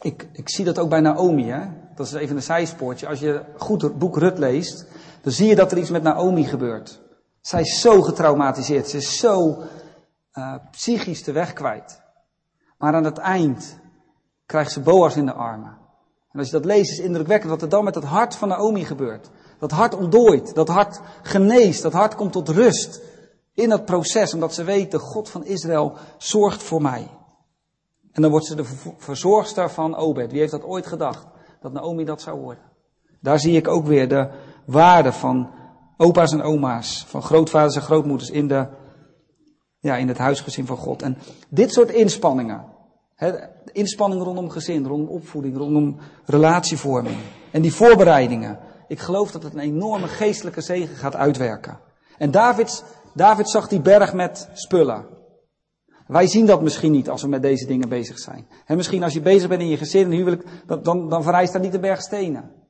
[0.00, 1.60] Ik, ik zie dat ook bij Naomi, hè.
[1.94, 3.08] Dat is even een zijspoortje.
[3.08, 4.86] Als je goed het boek Rut leest,
[5.22, 7.00] dan zie je dat er iets met Naomi gebeurt.
[7.40, 8.88] Zij is zo getraumatiseerd.
[8.88, 9.62] Ze is zo
[10.34, 12.02] uh, psychisch de weg kwijt.
[12.78, 13.78] Maar aan het eind
[14.46, 15.78] krijgt ze Boas in de armen.
[16.30, 18.84] En als je dat leest, is indrukwekkend wat er dan met het hart van Naomi
[18.84, 19.30] gebeurt.
[19.58, 23.00] Dat hart ontdooit, dat hart geneest, dat hart komt tot rust
[23.54, 27.10] in dat proces, omdat ze weet, de God van Israël zorgt voor mij.
[28.12, 28.64] En dan wordt ze de
[28.96, 30.30] verzorgster van Obed.
[30.30, 31.26] Wie heeft dat ooit gedacht?
[31.60, 32.64] Dat Naomi dat zou worden.
[33.20, 34.30] Daar zie ik ook weer de
[34.64, 35.50] waarde van
[35.96, 38.66] opa's en oma's, van grootvaders en grootmoeders in, de,
[39.78, 41.02] ja, in het huisgezin van God.
[41.02, 42.64] En dit soort inspanningen,
[43.14, 43.32] hè,
[43.72, 47.18] inspanningen rondom gezin, rondom opvoeding, rondom relatievorming
[47.50, 48.58] en die voorbereidingen.
[48.88, 51.78] Ik geloof dat het een enorme geestelijke zegen gaat uitwerken.
[52.18, 55.06] En David, David zag die berg met spullen.
[56.06, 58.46] Wij zien dat misschien niet als we met deze dingen bezig zijn.
[58.66, 61.52] En misschien als je bezig bent in je gezin en huwelijk, dan, dan, dan vereist
[61.52, 62.61] daar niet de berg stenen.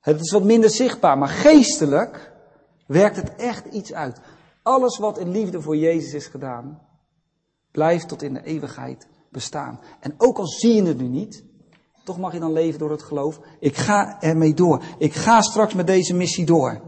[0.00, 2.32] Het is wat minder zichtbaar, maar geestelijk
[2.86, 4.20] werkt het echt iets uit.
[4.62, 6.80] Alles wat in liefde voor Jezus is gedaan,
[7.70, 9.80] blijft tot in de eeuwigheid bestaan.
[10.00, 11.44] En ook al zie je het nu niet,
[12.04, 13.40] toch mag je dan leven door het geloof.
[13.58, 14.82] Ik ga ermee door.
[14.98, 16.80] Ik ga straks met deze missie door.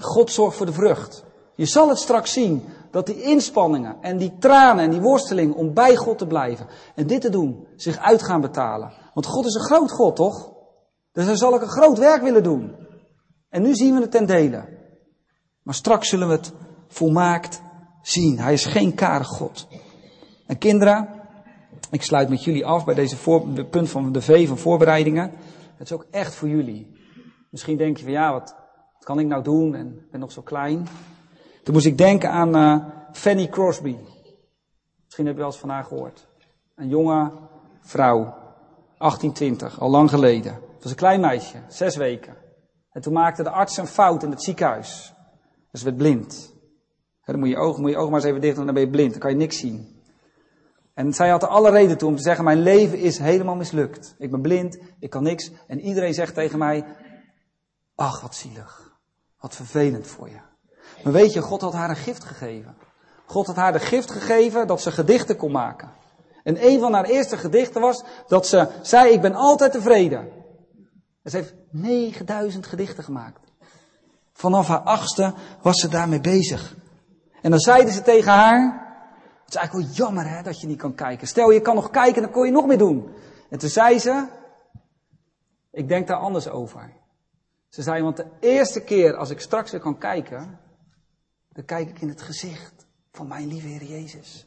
[0.00, 1.24] God zorgt voor de vrucht.
[1.54, 5.74] Je zal het straks zien dat die inspanningen en die tranen en die worsteling om
[5.74, 8.92] bij God te blijven en dit te doen zich uit gaan betalen.
[9.20, 10.52] Want God is een groot God, toch?
[11.12, 12.76] Dus hij zal ook een groot werk willen doen.
[13.48, 14.68] En nu zien we het ten dele.
[15.62, 16.52] Maar straks zullen we het
[16.88, 17.62] volmaakt
[18.02, 18.38] zien.
[18.38, 19.68] Hij is geen karig God.
[20.46, 21.08] En kinderen,
[21.90, 23.16] ik sluit met jullie af bij deze
[23.70, 25.30] punt van de V van voorbereidingen.
[25.76, 26.96] Het is ook echt voor jullie.
[27.50, 28.56] Misschien denk je van ja, wat,
[28.98, 29.74] kan ik nou doen?
[29.74, 30.88] En ik ben nog zo klein.
[31.62, 33.96] Toen moest ik denken aan uh, Fanny Crosby.
[35.04, 36.28] Misschien heb je wel eens van haar gehoord.
[36.74, 37.32] Een jonge
[37.80, 38.39] vrouw,
[39.00, 40.52] 1820, al lang geleden.
[40.52, 42.36] Het was een klein meisje, zes weken.
[42.92, 45.14] En toen maakte de arts een fout in het ziekenhuis.
[45.70, 46.54] Dus werd blind.
[47.24, 48.90] dan moet je, ogen, moet je ogen maar eens even dicht doen, dan ben je
[48.90, 49.10] blind.
[49.10, 50.02] Dan kan je niks zien.
[50.94, 54.14] En zij had er alle reden toe om te zeggen, mijn leven is helemaal mislukt.
[54.18, 55.50] Ik ben blind, ik kan niks.
[55.66, 56.84] En iedereen zegt tegen mij,
[57.94, 58.98] ach wat zielig.
[59.38, 60.40] Wat vervelend voor je.
[61.04, 62.76] Maar weet je, God had haar een gift gegeven.
[63.26, 65.92] God had haar de gift gegeven dat ze gedichten kon maken.
[66.42, 70.28] En een van haar eerste gedichten was dat ze zei, ik ben altijd tevreden.
[71.22, 73.52] En ze heeft 9000 gedichten gemaakt.
[74.32, 76.76] Vanaf haar achtste was ze daarmee bezig.
[77.42, 78.88] En dan zeiden ze tegen haar,
[79.40, 81.26] het is eigenlijk wel jammer hè, dat je niet kan kijken.
[81.26, 83.14] Stel je kan nog kijken, dan kon je nog meer doen.
[83.50, 84.26] En toen zei ze,
[85.70, 86.92] ik denk daar anders over.
[87.68, 90.58] Ze zei, want de eerste keer als ik straks weer kan kijken,
[91.52, 94.46] dan kijk ik in het gezicht van mijn lieve Heer Jezus.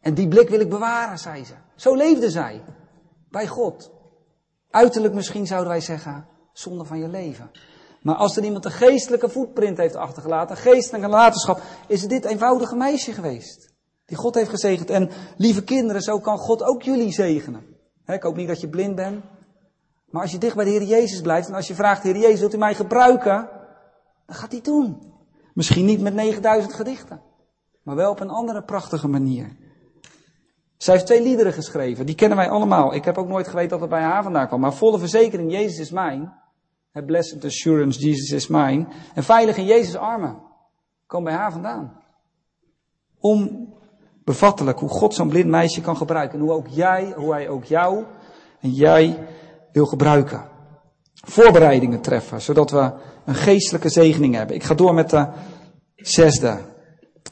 [0.00, 1.54] En die blik wil ik bewaren, zei ze.
[1.76, 2.62] Zo leefde zij.
[3.30, 3.90] Bij God.
[4.70, 7.50] Uiterlijk misschien zouden wij zeggen, zonde van je leven.
[8.02, 12.24] Maar als er iemand een geestelijke voetprint heeft achtergelaten, een geestelijke nalatenschap, is het dit
[12.24, 13.72] eenvoudige meisje geweest.
[14.06, 14.90] Die God heeft gezegend.
[14.90, 17.76] En lieve kinderen, zo kan God ook jullie zegenen.
[18.06, 19.24] ik hoop niet dat je blind bent.
[20.10, 22.40] Maar als je dicht bij de Heer Jezus blijft en als je vraagt, Heer Jezus,
[22.40, 23.48] wilt u mij gebruiken?
[24.26, 25.12] Dan gaat hij doen.
[25.54, 27.20] Misschien niet met 9000 gedichten,
[27.82, 29.56] maar wel op een andere prachtige manier.
[30.78, 32.94] Zij heeft twee liederen geschreven, die kennen wij allemaal.
[32.94, 34.60] Ik heb ook nooit geweten dat het bij haar vandaan kwam.
[34.60, 36.32] Maar volle verzekering, Jezus is mijn.
[37.06, 38.86] Blessed assurance, Jesus is mine.
[39.14, 40.42] En veilig in Jezus' armen.
[41.06, 42.02] Komt bij haar vandaan.
[43.18, 46.38] Onbevattelijk hoe God zo'n blind meisje kan gebruiken.
[46.38, 48.04] En hoe ook jij, hoe hij ook jou
[48.60, 49.26] en jij
[49.72, 50.44] wil gebruiken.
[51.14, 52.92] Voorbereidingen treffen, zodat we
[53.24, 54.56] een geestelijke zegening hebben.
[54.56, 55.28] Ik ga door met de
[55.96, 56.58] zesde.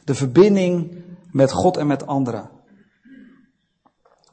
[0.03, 2.49] De verbinding met God en met anderen.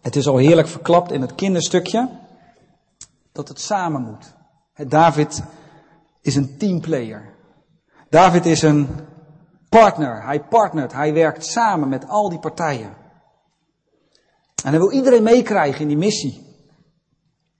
[0.04, 2.08] Het is al heerlijk verklapt in het kinderstukje
[3.32, 4.34] dat het samen moet.
[4.88, 5.42] David
[6.20, 7.34] is een teamplayer.
[8.08, 8.88] David is een
[9.68, 10.24] partner.
[10.24, 10.92] Hij partnert.
[10.92, 12.96] Hij werkt samen met al die partijen.
[14.64, 16.42] En hij wil iedereen meekrijgen in die missie.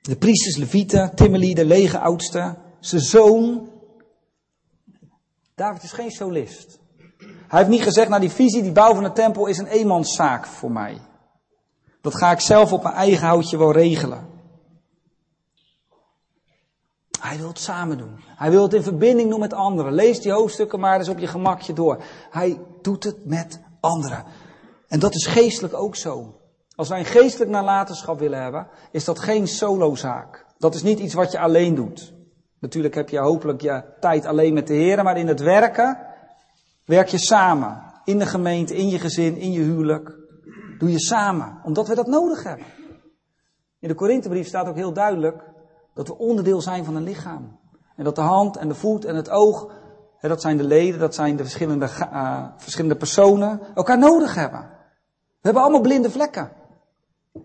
[0.01, 3.71] De priesters, levieten, Timmerly, de lege oudste, zijn zoon.
[5.55, 6.79] David is geen solist.
[7.19, 10.47] Hij heeft niet gezegd, nou die visie, die bouw van de tempel is een eenmanszaak
[10.47, 11.01] voor mij.
[12.05, 14.27] Dat ga ik zelf op mijn eigen houtje wel regelen.
[17.21, 18.21] Hij wil het samen doen.
[18.27, 19.93] Hij wil het in verbinding doen met anderen.
[19.93, 22.03] Lees die hoofdstukken maar eens op je gemakje door.
[22.31, 24.25] Hij doet het met anderen.
[24.89, 26.41] En dat is geestelijk ook zo.
[26.75, 30.47] Als wij een geestelijk nalatenschap willen hebben, is dat geen solozaak.
[30.59, 32.15] Dat is niet iets wat je alleen doet.
[32.59, 35.99] Natuurlijk heb je hopelijk je tijd alleen met de Heer, maar in het werken
[36.85, 37.83] werk je samen.
[38.05, 40.23] In de gemeente, in je gezin, in je huwelijk.
[40.79, 42.67] Doe je samen, omdat we dat nodig hebben.
[43.79, 45.43] In de Korinthebrief staat ook heel duidelijk
[45.95, 47.59] dat we onderdeel zijn van een lichaam.
[47.97, 49.71] En dat de hand en de voet en het oog,
[50.17, 54.61] hè, dat zijn de leden, dat zijn de verschillende, uh, verschillende personen, elkaar nodig hebben.
[54.61, 56.53] We hebben allemaal blinde vlekken.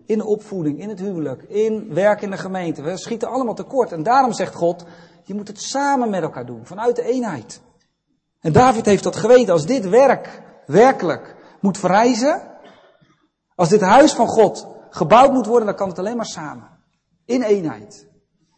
[0.06, 2.82] In de opvoeding, in het huwelijk, in werk in de gemeente.
[2.82, 3.92] We schieten allemaal tekort.
[3.92, 4.84] En daarom zegt God,
[5.24, 7.60] je moet het samen met elkaar doen, vanuit de eenheid.
[8.40, 12.42] En David heeft dat geweten, als dit werk werkelijk moet verrijzen,
[13.60, 16.68] Als dit huis van God gebouwd moet worden, dan kan het alleen maar samen.
[17.24, 18.08] In eenheid.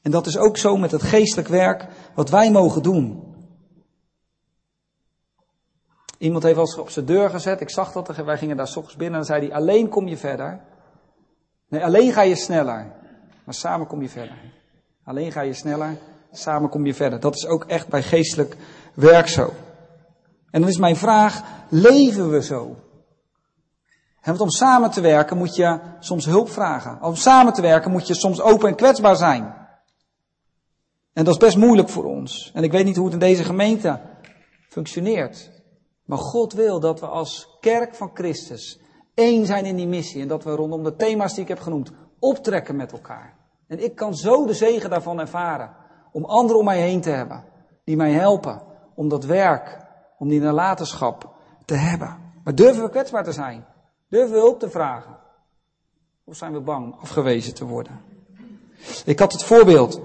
[0.03, 3.35] En dat is ook zo met het geestelijk werk wat wij mogen doen.
[6.19, 9.21] Iemand heeft ons op zijn deur gezet, ik zag dat, wij gingen daar s binnen
[9.21, 10.61] en zei hij, alleen kom je verder.
[11.69, 12.93] Nee, alleen ga je sneller,
[13.45, 14.53] maar samen kom je verder.
[15.05, 15.99] Alleen ga je sneller,
[16.33, 17.21] samen kom je verder.
[17.21, 18.57] Dat is ook echt bij geestelijk
[18.95, 19.53] werk zo.
[20.51, 22.77] En dan is mijn vraag, leven we zo?
[24.31, 27.03] Want om samen te werken moet je soms hulp vragen.
[27.03, 29.55] Om samen te werken moet je soms open en kwetsbaar zijn.
[31.13, 32.51] En dat is best moeilijk voor ons.
[32.55, 34.01] En ik weet niet hoe het in deze gemeente
[34.69, 35.51] functioneert.
[36.05, 38.81] Maar God wil dat we als kerk van Christus
[39.15, 40.23] één zijn in die missie.
[40.23, 43.37] En dat we rondom de thema's die ik heb genoemd optrekken met elkaar.
[43.67, 45.71] En ik kan zo de zegen daarvan ervaren.
[46.13, 47.45] Om anderen om mij heen te hebben.
[47.85, 48.63] Die mij helpen
[48.95, 49.79] om dat werk,
[50.19, 52.17] om die nalatenschap te hebben.
[52.45, 53.65] Maar durven we kwetsbaar te zijn?
[54.13, 55.17] Durven we hulp te vragen?
[56.25, 58.01] Of zijn we bang afgewezen te worden?
[59.05, 60.01] Ik had het voorbeeld.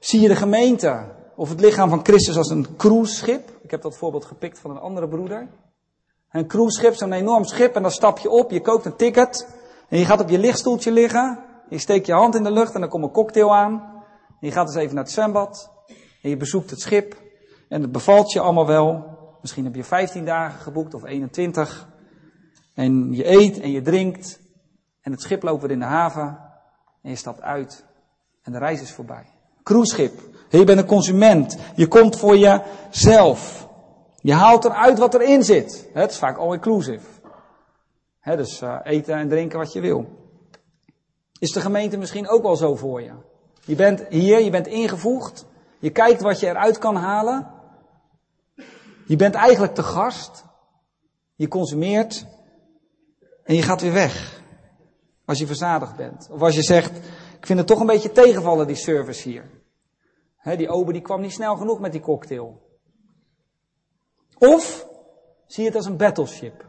[0.00, 3.50] Zie je de gemeente of het lichaam van Christus als een cruiseschip?
[3.62, 5.48] Ik heb dat voorbeeld gepikt van een andere broeder.
[6.30, 9.48] Een cruiseschip, zo'n enorm schip, en dan stap je op, je koopt een ticket,
[9.88, 12.80] en je gaat op je lichtstoeltje liggen, je steekt je hand in de lucht en
[12.80, 13.72] dan komt een cocktail aan.
[14.28, 15.70] En je gaat eens even naar het zwembad,
[16.22, 17.16] en je bezoekt het schip,
[17.68, 19.04] en het bevalt je allemaal wel.
[19.40, 21.92] Misschien heb je 15 dagen geboekt of 21.
[22.74, 24.40] En je eet en je drinkt,
[25.00, 26.38] en het schip loopt weer in de haven,
[27.02, 27.84] en je stapt uit,
[28.42, 29.26] en de reis is voorbij.
[29.62, 30.20] Cruiseschip.
[30.48, 31.58] Je bent een consument.
[31.74, 33.68] Je komt voor jezelf.
[34.20, 35.88] Je haalt eruit wat erin zit.
[35.92, 37.06] Het is vaak all-inclusive.
[38.22, 40.06] dus uh, eten en drinken wat je wil.
[41.38, 43.12] Is de gemeente misschien ook wel zo voor je?
[43.64, 45.46] Je bent hier, je bent ingevoegd.
[45.78, 47.50] Je kijkt wat je eruit kan halen.
[49.06, 50.44] Je bent eigenlijk te gast.
[51.34, 52.26] Je consumeert.
[53.44, 54.42] En je gaat weer weg.
[55.24, 56.28] Als je verzadigd bent.
[56.30, 56.96] Of als je zegt,
[57.38, 59.50] ik vind het toch een beetje tegenvallen, die service hier.
[60.56, 62.62] die ober die kwam niet snel genoeg met die cocktail.
[64.38, 64.86] Of
[65.46, 66.66] zie je het als een battleship.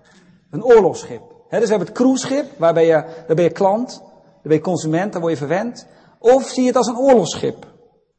[0.50, 1.22] Een oorlogsschip.
[1.50, 4.62] dus we hebben het cruiseschip, waar ben je, daar ben je klant, daar ben je
[4.62, 5.88] consument, daar word je verwend.
[6.20, 7.74] Of zie je het als een oorlogsschip.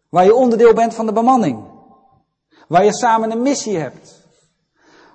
[0.08, 1.64] Waar je onderdeel bent van de bemanning.
[2.68, 4.24] Waar je samen een missie hebt.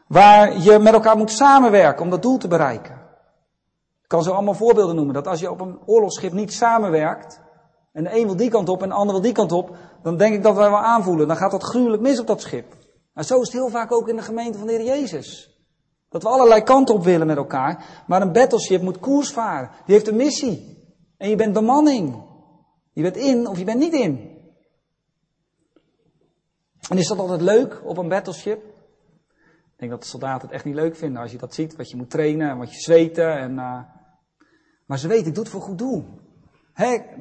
[0.08, 3.01] Waar je met elkaar moet samenwerken om dat doel te bereiken.
[4.12, 5.14] Kan zo allemaal voorbeelden noemen.
[5.14, 7.42] Dat als je op een oorlogsschip niet samenwerkt.
[7.94, 9.76] En de een wil die kant op en de ander wil die kant op.
[10.04, 11.28] Dan denk ik dat wij wel aanvoelen.
[11.28, 12.76] Dan gaat dat gruwelijk mis op dat schip.
[13.14, 15.60] En zo is het heel vaak ook in de gemeente van de Heer Jezus.
[16.10, 18.04] Dat we allerlei kanten op willen met elkaar.
[18.08, 19.70] Maar een battleship moet koers varen.
[19.86, 20.86] Die heeft een missie.
[21.18, 22.24] En je bent bemanning.
[22.94, 24.40] Je bent in of je bent niet in.
[26.90, 28.64] En is dat altijd leuk op een battleship?
[29.64, 31.76] Ik denk dat de soldaten het echt niet leuk vinden als je dat ziet.
[31.76, 33.38] Wat je moet trainen en wat je zweten.
[33.38, 34.00] En, uh...
[34.92, 36.06] Maar ze weten, ik doe het voor goed doel.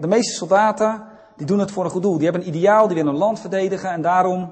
[0.01, 1.07] de meeste soldaten,
[1.37, 2.15] die doen het voor een goed doel.
[2.15, 3.91] Die hebben een ideaal, die willen een land verdedigen.
[3.91, 4.51] En daarom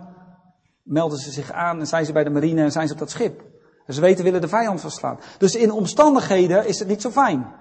[0.82, 3.10] melden ze zich aan en zijn ze bij de marine en zijn ze op dat
[3.10, 3.42] schip.
[3.86, 5.18] En ze weten, willen de vijand verslaan.
[5.38, 7.54] Dus in omstandigheden is het niet zo fijn.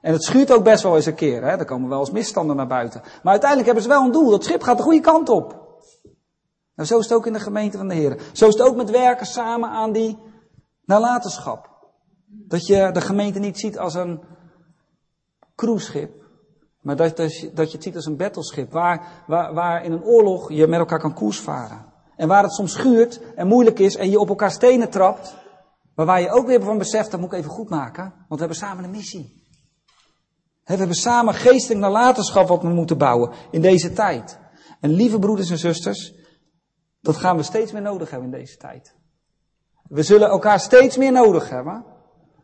[0.00, 1.42] En het schuurt ook best wel eens een keer.
[1.42, 1.56] Hè?
[1.56, 3.00] Er komen wel eens misstanden naar buiten.
[3.00, 4.30] Maar uiteindelijk hebben ze wel een doel.
[4.30, 5.78] Dat schip gaat de goede kant op.
[6.74, 8.20] Nou, zo is het ook in de gemeente van de Heer.
[8.32, 10.18] Zo is het ook met werken samen aan die
[10.84, 11.70] nalatenschap.
[12.26, 14.32] Dat je de gemeente niet ziet als een
[15.54, 16.22] cruiseschip.
[16.80, 18.72] Maar dat, dat, je, dat je het ziet als een battleschip.
[18.72, 21.92] Waar, waar, waar in een oorlog je met elkaar kan koersvaren.
[22.16, 25.34] En waar het soms schuurt en moeilijk is en je op elkaar stenen trapt.
[25.94, 28.02] Maar waar je ook weer van beseft, dat moet ik even goed maken.
[28.02, 29.42] Want we hebben samen een missie.
[30.64, 34.38] We hebben samen geestelijk nalatenschap wat we moeten bouwen in deze tijd.
[34.80, 36.14] En lieve broeders en zusters,
[37.00, 38.94] dat gaan we steeds meer nodig hebben in deze tijd.
[39.82, 41.84] We zullen elkaar steeds meer nodig hebben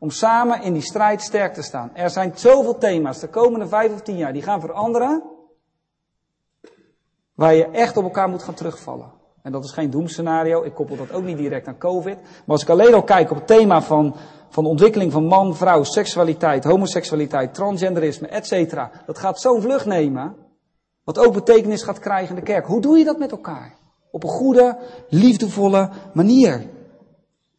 [0.01, 1.91] om samen in die strijd sterk te staan.
[1.95, 5.23] Er zijn zoveel thema's de komende vijf of tien jaar die gaan veranderen,
[7.35, 9.13] waar je echt op elkaar moet gaan terugvallen.
[9.43, 10.63] En dat is geen doemscenario.
[10.63, 12.17] Ik koppel dat ook niet direct aan COVID.
[12.21, 14.17] Maar als ik alleen al kijk op het thema van,
[14.49, 18.77] van de ontwikkeling van man, vrouw, seksualiteit, homoseksualiteit, transgenderisme, etc.
[19.07, 20.37] Dat gaat zo'n vlucht nemen.
[21.05, 22.67] Wat ook betekenis gaat krijgen in de kerk.
[22.67, 23.75] Hoe doe je dat met elkaar?
[24.11, 24.79] Op een goede,
[25.09, 26.67] liefdevolle manier.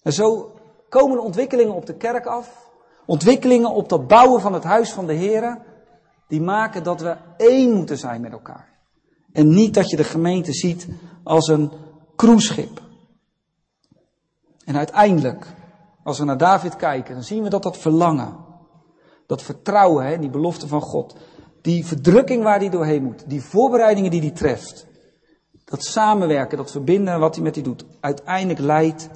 [0.04, 0.51] En zo
[0.92, 2.70] komen de ontwikkelingen op de kerk af.
[3.06, 5.58] Ontwikkelingen op dat bouwen van het huis van de Heer.
[6.28, 8.70] Die maken dat we één moeten zijn met elkaar.
[9.32, 10.88] En niet dat je de gemeente ziet
[11.24, 11.72] als een
[12.16, 12.82] cruiseschip.
[14.66, 15.46] En uiteindelijk,
[16.04, 18.38] als we naar David kijken, dan zien we dat dat verlangen,
[19.28, 21.16] dat vertrouwen, hè, die belofte van God,
[21.62, 24.88] die verdrukking waar hij doorheen moet, die voorbereidingen die hij treft,
[25.66, 29.10] dat samenwerken, dat verbinden wat hij met hij doet, uiteindelijk leidt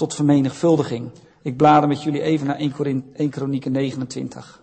[0.00, 1.10] tot vermenigvuldiging.
[1.42, 4.62] Ik blader met jullie even naar 1 Kronieken 29.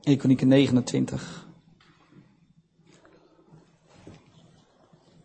[0.00, 1.48] 1 Kronieken 29.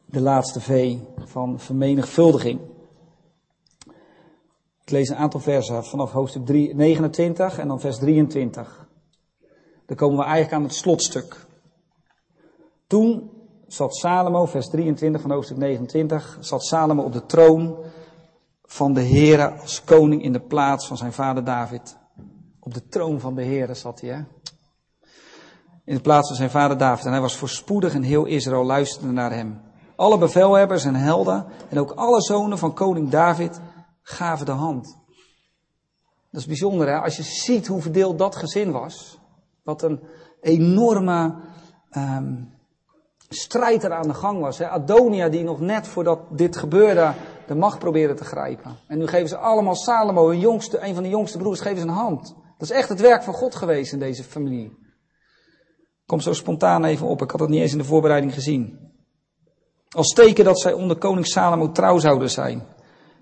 [0.06, 2.60] De laatste V van vermenigvuldiging.
[4.82, 8.88] Ik lees een aantal versen vanaf hoofdstuk 29 en dan vers 23.
[9.86, 11.46] Dan komen we eigenlijk aan het slotstuk.
[12.88, 13.35] Toen
[13.68, 17.78] zat Salomo, vers 23 van hoofdstuk 29, zat Salomo op de troon
[18.64, 21.98] van de Heere als koning in de plaats van zijn vader David.
[22.60, 24.24] Op de troon van de Heere zat hij, hè?
[25.86, 27.06] In de plaats van zijn vader David.
[27.06, 29.62] En hij was voorspoedig en heel Israël luisterde naar hem.
[29.96, 33.60] Alle bevelhebbers en helden en ook alle zonen van koning David
[34.02, 34.98] gaven de hand.
[36.32, 37.00] Dat is bijzonder, hè?
[37.00, 39.20] Als je ziet hoe verdeeld dat gezin was.
[39.64, 40.04] Wat een
[40.42, 41.36] enorme
[41.92, 42.55] um,
[43.30, 44.58] strijd er aan de gang was.
[44.58, 44.70] Hè?
[44.70, 47.14] Adonia die nog net voordat dit gebeurde
[47.48, 48.78] de macht probeerde te grijpen.
[48.88, 51.84] En nu geven ze allemaal Salomo, hun jongste, een van de jongste broers, geven ze
[51.84, 52.36] een hand.
[52.58, 54.78] Dat is echt het werk van God geweest in deze familie.
[56.06, 58.80] Kom zo spontaan even op, ik had het niet eens in de voorbereiding gezien.
[59.90, 62.64] Als teken dat zij onder koning Salomo trouw zouden zijn.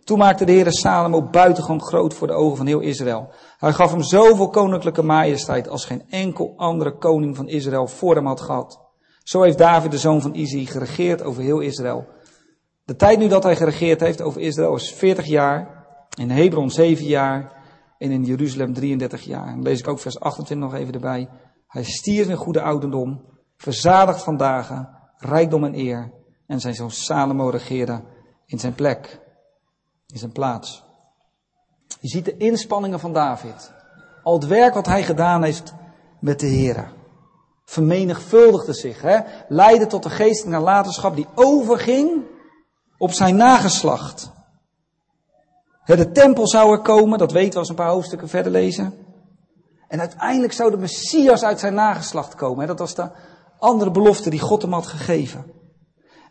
[0.04, 3.30] Toen maakte de Heer Salomo buitengewoon groot voor de ogen van heel Israël.
[3.58, 8.26] Hij gaf hem zoveel koninklijke majesteit als geen enkel andere koning van Israël voor hem
[8.26, 8.83] had gehad.
[9.24, 12.08] Zo heeft David, de zoon van Izzy, geregeerd over heel Israël.
[12.86, 15.86] De tijd nu dat hij geregeerd heeft over Israël is 40 jaar,
[16.18, 17.52] in Hebron 7 jaar
[17.98, 19.48] en in Jeruzalem 33 jaar.
[19.48, 21.30] En dan lees ik ook vers 28 nog even erbij.
[21.68, 23.22] Hij stierf in goede ouderdom,
[23.58, 26.12] verzadigd van dagen, rijkdom en eer.
[26.48, 28.04] En zijn zoon Salomo regeerde
[28.46, 29.20] in zijn plek,
[30.08, 30.84] in zijn plaats.
[32.00, 33.74] Je ziet de inspanningen van David.
[34.24, 35.74] Al het werk wat hij gedaan heeft
[36.20, 36.94] met de Heer.
[37.66, 39.20] Vermenigvuldigde zich, hè?
[39.48, 42.24] leidde tot de geestelijke nalatenschap die overging
[42.98, 44.32] op zijn nageslacht.
[45.86, 48.94] De tempel zou er komen, dat weten we als een paar hoofdstukken verder lezen.
[49.88, 52.68] En uiteindelijk zou de Messias uit zijn nageslacht komen.
[52.68, 53.10] Dat was de
[53.60, 55.52] andere belofte die God hem had gegeven.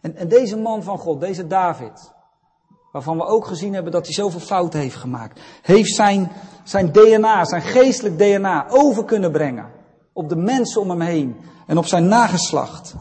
[0.01, 2.13] En, en deze man van God, deze David,
[2.93, 6.33] waarvan we ook gezien hebben dat hij zoveel fouten heeft gemaakt, heeft zijn,
[6.65, 9.81] zijn DNA, zijn geestelijk DNA over kunnen brengen
[10.13, 11.37] op de mensen om hem heen
[11.67, 12.95] en op zijn nageslacht.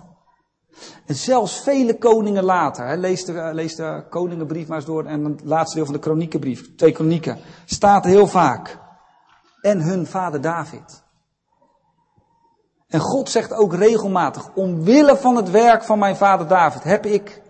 [1.05, 5.25] En zelfs vele koningen later, hè, lees, de, lees de koningenbrief maar eens door en
[5.25, 8.79] het laatste deel van de kroniekenbrief, twee kronieken, staat heel vaak.
[9.61, 11.03] En hun vader David.
[12.87, 17.41] En God zegt ook regelmatig, omwille van het werk van mijn vader David heb ik,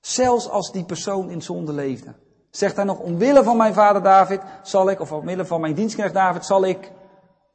[0.00, 2.14] zelfs als die persoon in zonde leefde,
[2.50, 6.14] zegt hij nog, omwille van mijn vader David zal ik, of omwille van mijn dienstknecht
[6.14, 6.92] David, zal ik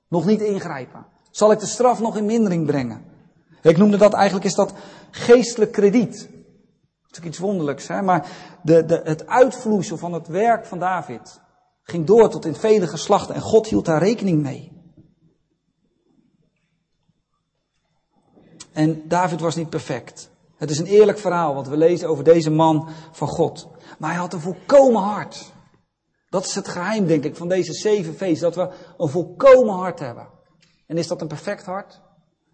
[0.09, 1.05] nog niet ingrijpen.
[1.31, 3.05] Zal ik de straf nog in mindering brengen.
[3.61, 4.73] Ik noemde dat eigenlijk is dat
[5.11, 6.11] geestelijk krediet.
[6.11, 8.01] Dat is natuurlijk iets wonderlijks, hè?
[8.01, 8.27] maar
[8.63, 11.41] de, de, het uitvloeisel van het werk van David
[11.83, 14.71] ging door tot in vele geslachten en God hield daar rekening mee.
[18.71, 20.29] En David was niet perfect.
[20.57, 23.67] Het is een eerlijk verhaal wat we lezen over deze man van God.
[23.97, 25.51] Maar hij had een volkomen hart.
[26.29, 28.51] Dat is het geheim, denk ik, van deze zeven feesten.
[28.51, 30.27] Dat we een volkomen hart hebben.
[30.87, 32.01] En is dat een perfect hart?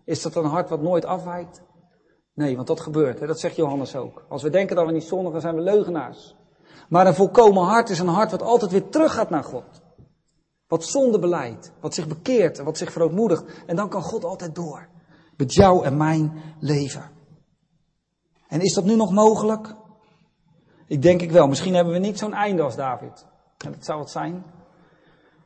[0.05, 1.61] Is dat een hart wat nooit afwijkt?
[2.33, 3.19] Nee, want dat gebeurt.
[3.19, 3.27] Hè?
[3.27, 4.25] Dat zegt Johannes ook.
[4.29, 6.35] Als we denken dat we niet zondigen, zijn we leugenaars.
[6.89, 9.81] Maar een volkomen hart is een hart wat altijd weer teruggaat naar God.
[10.67, 13.43] Wat zonde beleidt, wat zich bekeert en wat zich verootmoedigt.
[13.65, 14.87] En dan kan God altijd door.
[15.37, 17.11] Met jou en mijn leven.
[18.47, 19.75] En is dat nu nog mogelijk?
[20.87, 21.47] Ik denk ik wel.
[21.47, 23.25] Misschien hebben we niet zo'n einde als David.
[23.71, 24.43] Dat zou het zijn.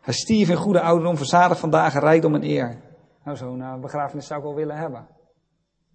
[0.02, 2.78] Hij stierf in goede ouderdom, verzadigd van dagen, rijkdom en eer.
[3.24, 5.08] Nou, zo'n uh, begrafenis zou ik wel willen hebben.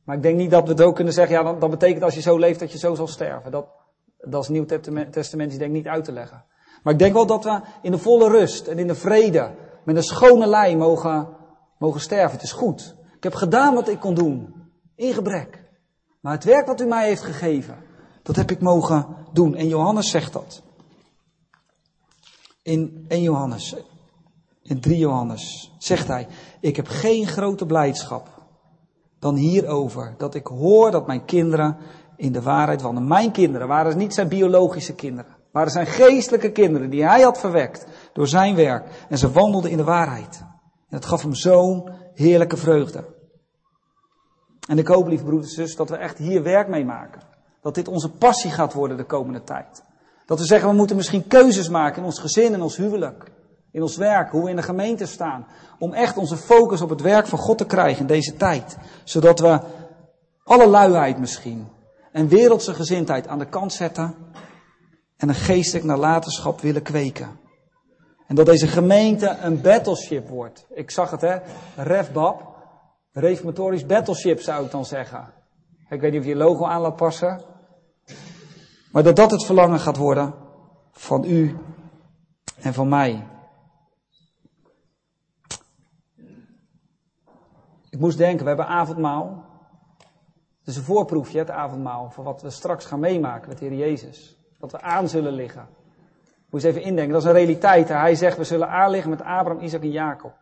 [0.04, 2.20] Maar ik denk niet dat we het ook kunnen zeggen, ja, dat, betekent als je
[2.20, 3.50] zo leeft dat je zo zal sterven.
[3.50, 3.66] Dat,
[4.18, 4.64] dat is Nieuw
[5.10, 6.44] Testamentisch denk ik niet uit te leggen.
[6.82, 9.50] Maar ik denk wel dat we in de volle rust en in de vrede,
[9.84, 11.28] met een schone lei mogen,
[11.78, 12.32] mogen sterven.
[12.32, 12.96] Het is goed.
[13.16, 14.54] Ik heb gedaan wat ik kon doen.
[14.96, 15.64] In gebrek.
[16.20, 17.76] Maar het werk wat u mij heeft gegeven,
[18.22, 19.54] dat heb ik mogen doen.
[19.54, 20.62] En Johannes zegt dat.
[22.64, 23.76] In 1 Johannes,
[24.62, 26.26] in 3 Johannes, zegt hij,
[26.60, 28.28] ik heb geen grote blijdschap
[29.18, 31.76] dan hierover, dat ik hoor dat mijn kinderen
[32.16, 33.08] in de waarheid wandelen.
[33.08, 37.86] Mijn kinderen waren niet zijn biologische kinderen, waren zijn geestelijke kinderen die hij had verwekt
[38.12, 39.06] door zijn werk.
[39.08, 40.38] En ze wandelden in de waarheid.
[40.88, 43.04] En het gaf hem zo'n heerlijke vreugde.
[44.68, 47.22] En ik hoop, lieve broeders en zus, dat we echt hier werk mee maken.
[47.60, 49.82] Dat dit onze passie gaat worden de komende tijd.
[50.26, 53.30] Dat we zeggen, we moeten misschien keuzes maken in ons gezin, in ons huwelijk,
[53.70, 55.46] in ons werk, hoe we in de gemeente staan.
[55.78, 58.76] Om echt onze focus op het werk van God te krijgen in deze tijd.
[59.04, 59.60] Zodat we
[60.44, 61.68] alle luiheid misschien
[62.12, 64.14] en wereldse gezindheid aan de kant zetten
[65.16, 67.38] en een geestelijk nalatenschap willen kweken.
[68.26, 70.66] En dat deze gemeente een battleship wordt.
[70.70, 71.36] Ik zag het hè,
[71.76, 72.52] Refbab.
[73.12, 75.32] Reformatorisch battleship zou ik dan zeggen.
[75.88, 77.53] Ik weet niet of je logo aan laat passen.
[78.94, 80.34] Maar dat dat het verlangen gaat worden
[80.90, 81.58] van u
[82.60, 83.26] en van mij.
[87.90, 89.44] Ik moest denken, we hebben avondmaal.
[90.58, 94.38] Het is een voorproefje, het avondmaal, van wat we straks gaan meemaken met Heer Jezus.
[94.58, 95.68] Dat we aan zullen liggen.
[96.50, 97.88] Moet je eens even indenken, dat is een realiteit.
[97.88, 100.32] Hij zegt, we zullen aanliggen met Abraham, Isaac en Jacob.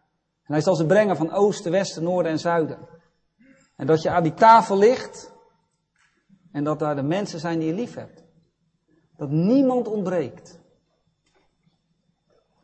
[0.45, 2.79] En hij zal ze brengen van oosten, westen, noorden en zuiden.
[3.77, 5.33] En dat je aan die tafel ligt
[6.53, 8.22] en dat daar de mensen zijn die je lief hebt.
[9.23, 10.59] Dat niemand ontbreekt.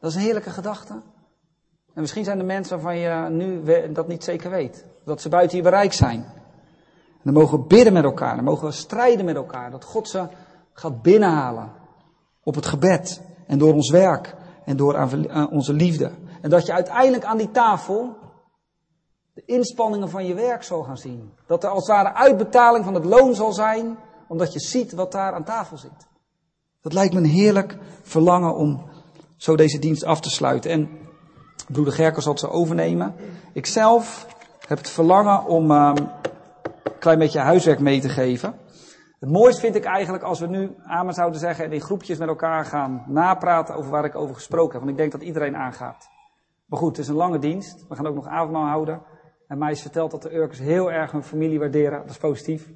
[0.00, 0.92] Dat is een heerlijke gedachte.
[1.94, 4.84] En misschien zijn er mensen waarvan je nu dat niet zeker weet.
[5.04, 6.24] Dat ze buiten je bereik zijn.
[7.12, 8.34] En dan mogen we bidden met elkaar.
[8.34, 9.70] Dan mogen we strijden met elkaar.
[9.70, 10.26] Dat God ze
[10.72, 11.72] gaat binnenhalen.
[12.42, 13.20] Op het gebed.
[13.46, 14.34] En door ons werk.
[14.64, 15.08] En door
[15.50, 16.10] onze liefde.
[16.40, 18.16] En dat je uiteindelijk aan die tafel
[19.34, 21.32] de inspanningen van je werk zal gaan zien.
[21.46, 23.98] Dat er als het ware uitbetaling van het loon zal zijn,
[24.28, 26.08] omdat je ziet wat daar aan tafel zit.
[26.80, 28.90] Dat lijkt me een heerlijk verlangen om
[29.36, 30.70] zo deze dienst af te sluiten.
[30.70, 30.88] En
[31.72, 33.14] broeder Gerker zal het zo overnemen.
[33.52, 34.26] Ik zelf
[34.66, 38.54] heb het verlangen om um, een klein beetje huiswerk mee te geven.
[39.18, 42.28] Het mooiste vind ik eigenlijk als we nu amen zouden zeggen en in groepjes met
[42.28, 44.80] elkaar gaan napraten over waar ik over gesproken heb.
[44.80, 46.08] Want ik denk dat iedereen aangaat.
[46.66, 47.84] Maar goed, het is een lange dienst.
[47.88, 49.02] We gaan ook nog avondmaal houden.
[49.46, 52.00] En mij is verteld dat de Urkers heel erg hun familie waarderen.
[52.00, 52.70] Dat is positief.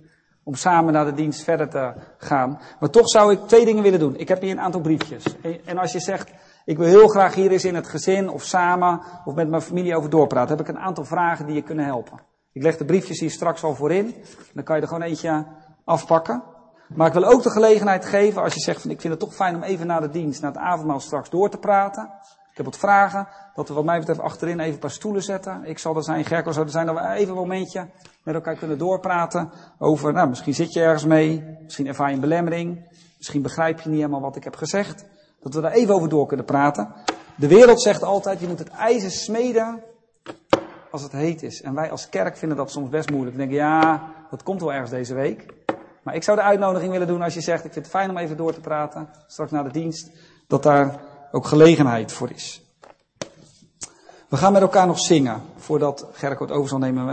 [0.45, 2.61] Om samen naar de dienst verder te gaan.
[2.81, 4.17] Maar toch zou ik twee dingen willen doen.
[4.17, 5.25] Ik heb hier een aantal briefjes.
[5.65, 6.31] En als je zegt,
[6.65, 9.97] ik wil heel graag hier eens in het gezin of samen of met mijn familie
[9.97, 12.21] over doorpraten, heb ik een aantal vragen die je kunnen helpen.
[12.53, 14.15] Ik leg de briefjes hier straks al voor in.
[14.55, 15.47] Dan kan je er gewoon eentje
[15.85, 16.43] afpakken.
[16.95, 19.35] Maar ik wil ook de gelegenheid geven, als je zegt van ik vind het toch
[19.35, 22.11] fijn om even na de dienst, na het avondmaal straks door te praten.
[22.53, 25.65] Ik heb wat vragen, dat we wat mij betreft achterin even een paar stoelen zetten.
[25.65, 27.87] Ik zal er zijn, Gerko zal er zijn, dat we even een momentje
[28.23, 32.21] met elkaar kunnen doorpraten over, nou misschien zit je ergens mee, misschien ervaar je een
[32.21, 35.05] belemmering, misschien begrijp je niet helemaal wat ik heb gezegd.
[35.41, 36.95] Dat we daar even over door kunnen praten.
[37.35, 39.83] De wereld zegt altijd, je moet het ijzer smeden
[40.91, 41.63] als het heet is.
[41.63, 43.37] En wij als kerk vinden dat soms best moeilijk.
[43.37, 45.47] We denken, ja, dat komt wel ergens deze week.
[46.03, 48.17] Maar ik zou de uitnodiging willen doen als je zegt, ik vind het fijn om
[48.17, 50.11] even door te praten, straks na de dienst,
[50.47, 51.01] dat daar
[51.33, 52.63] ook gelegenheid voor is.
[54.29, 57.05] We gaan met elkaar nog zingen, voordat Gerk het over zal nemen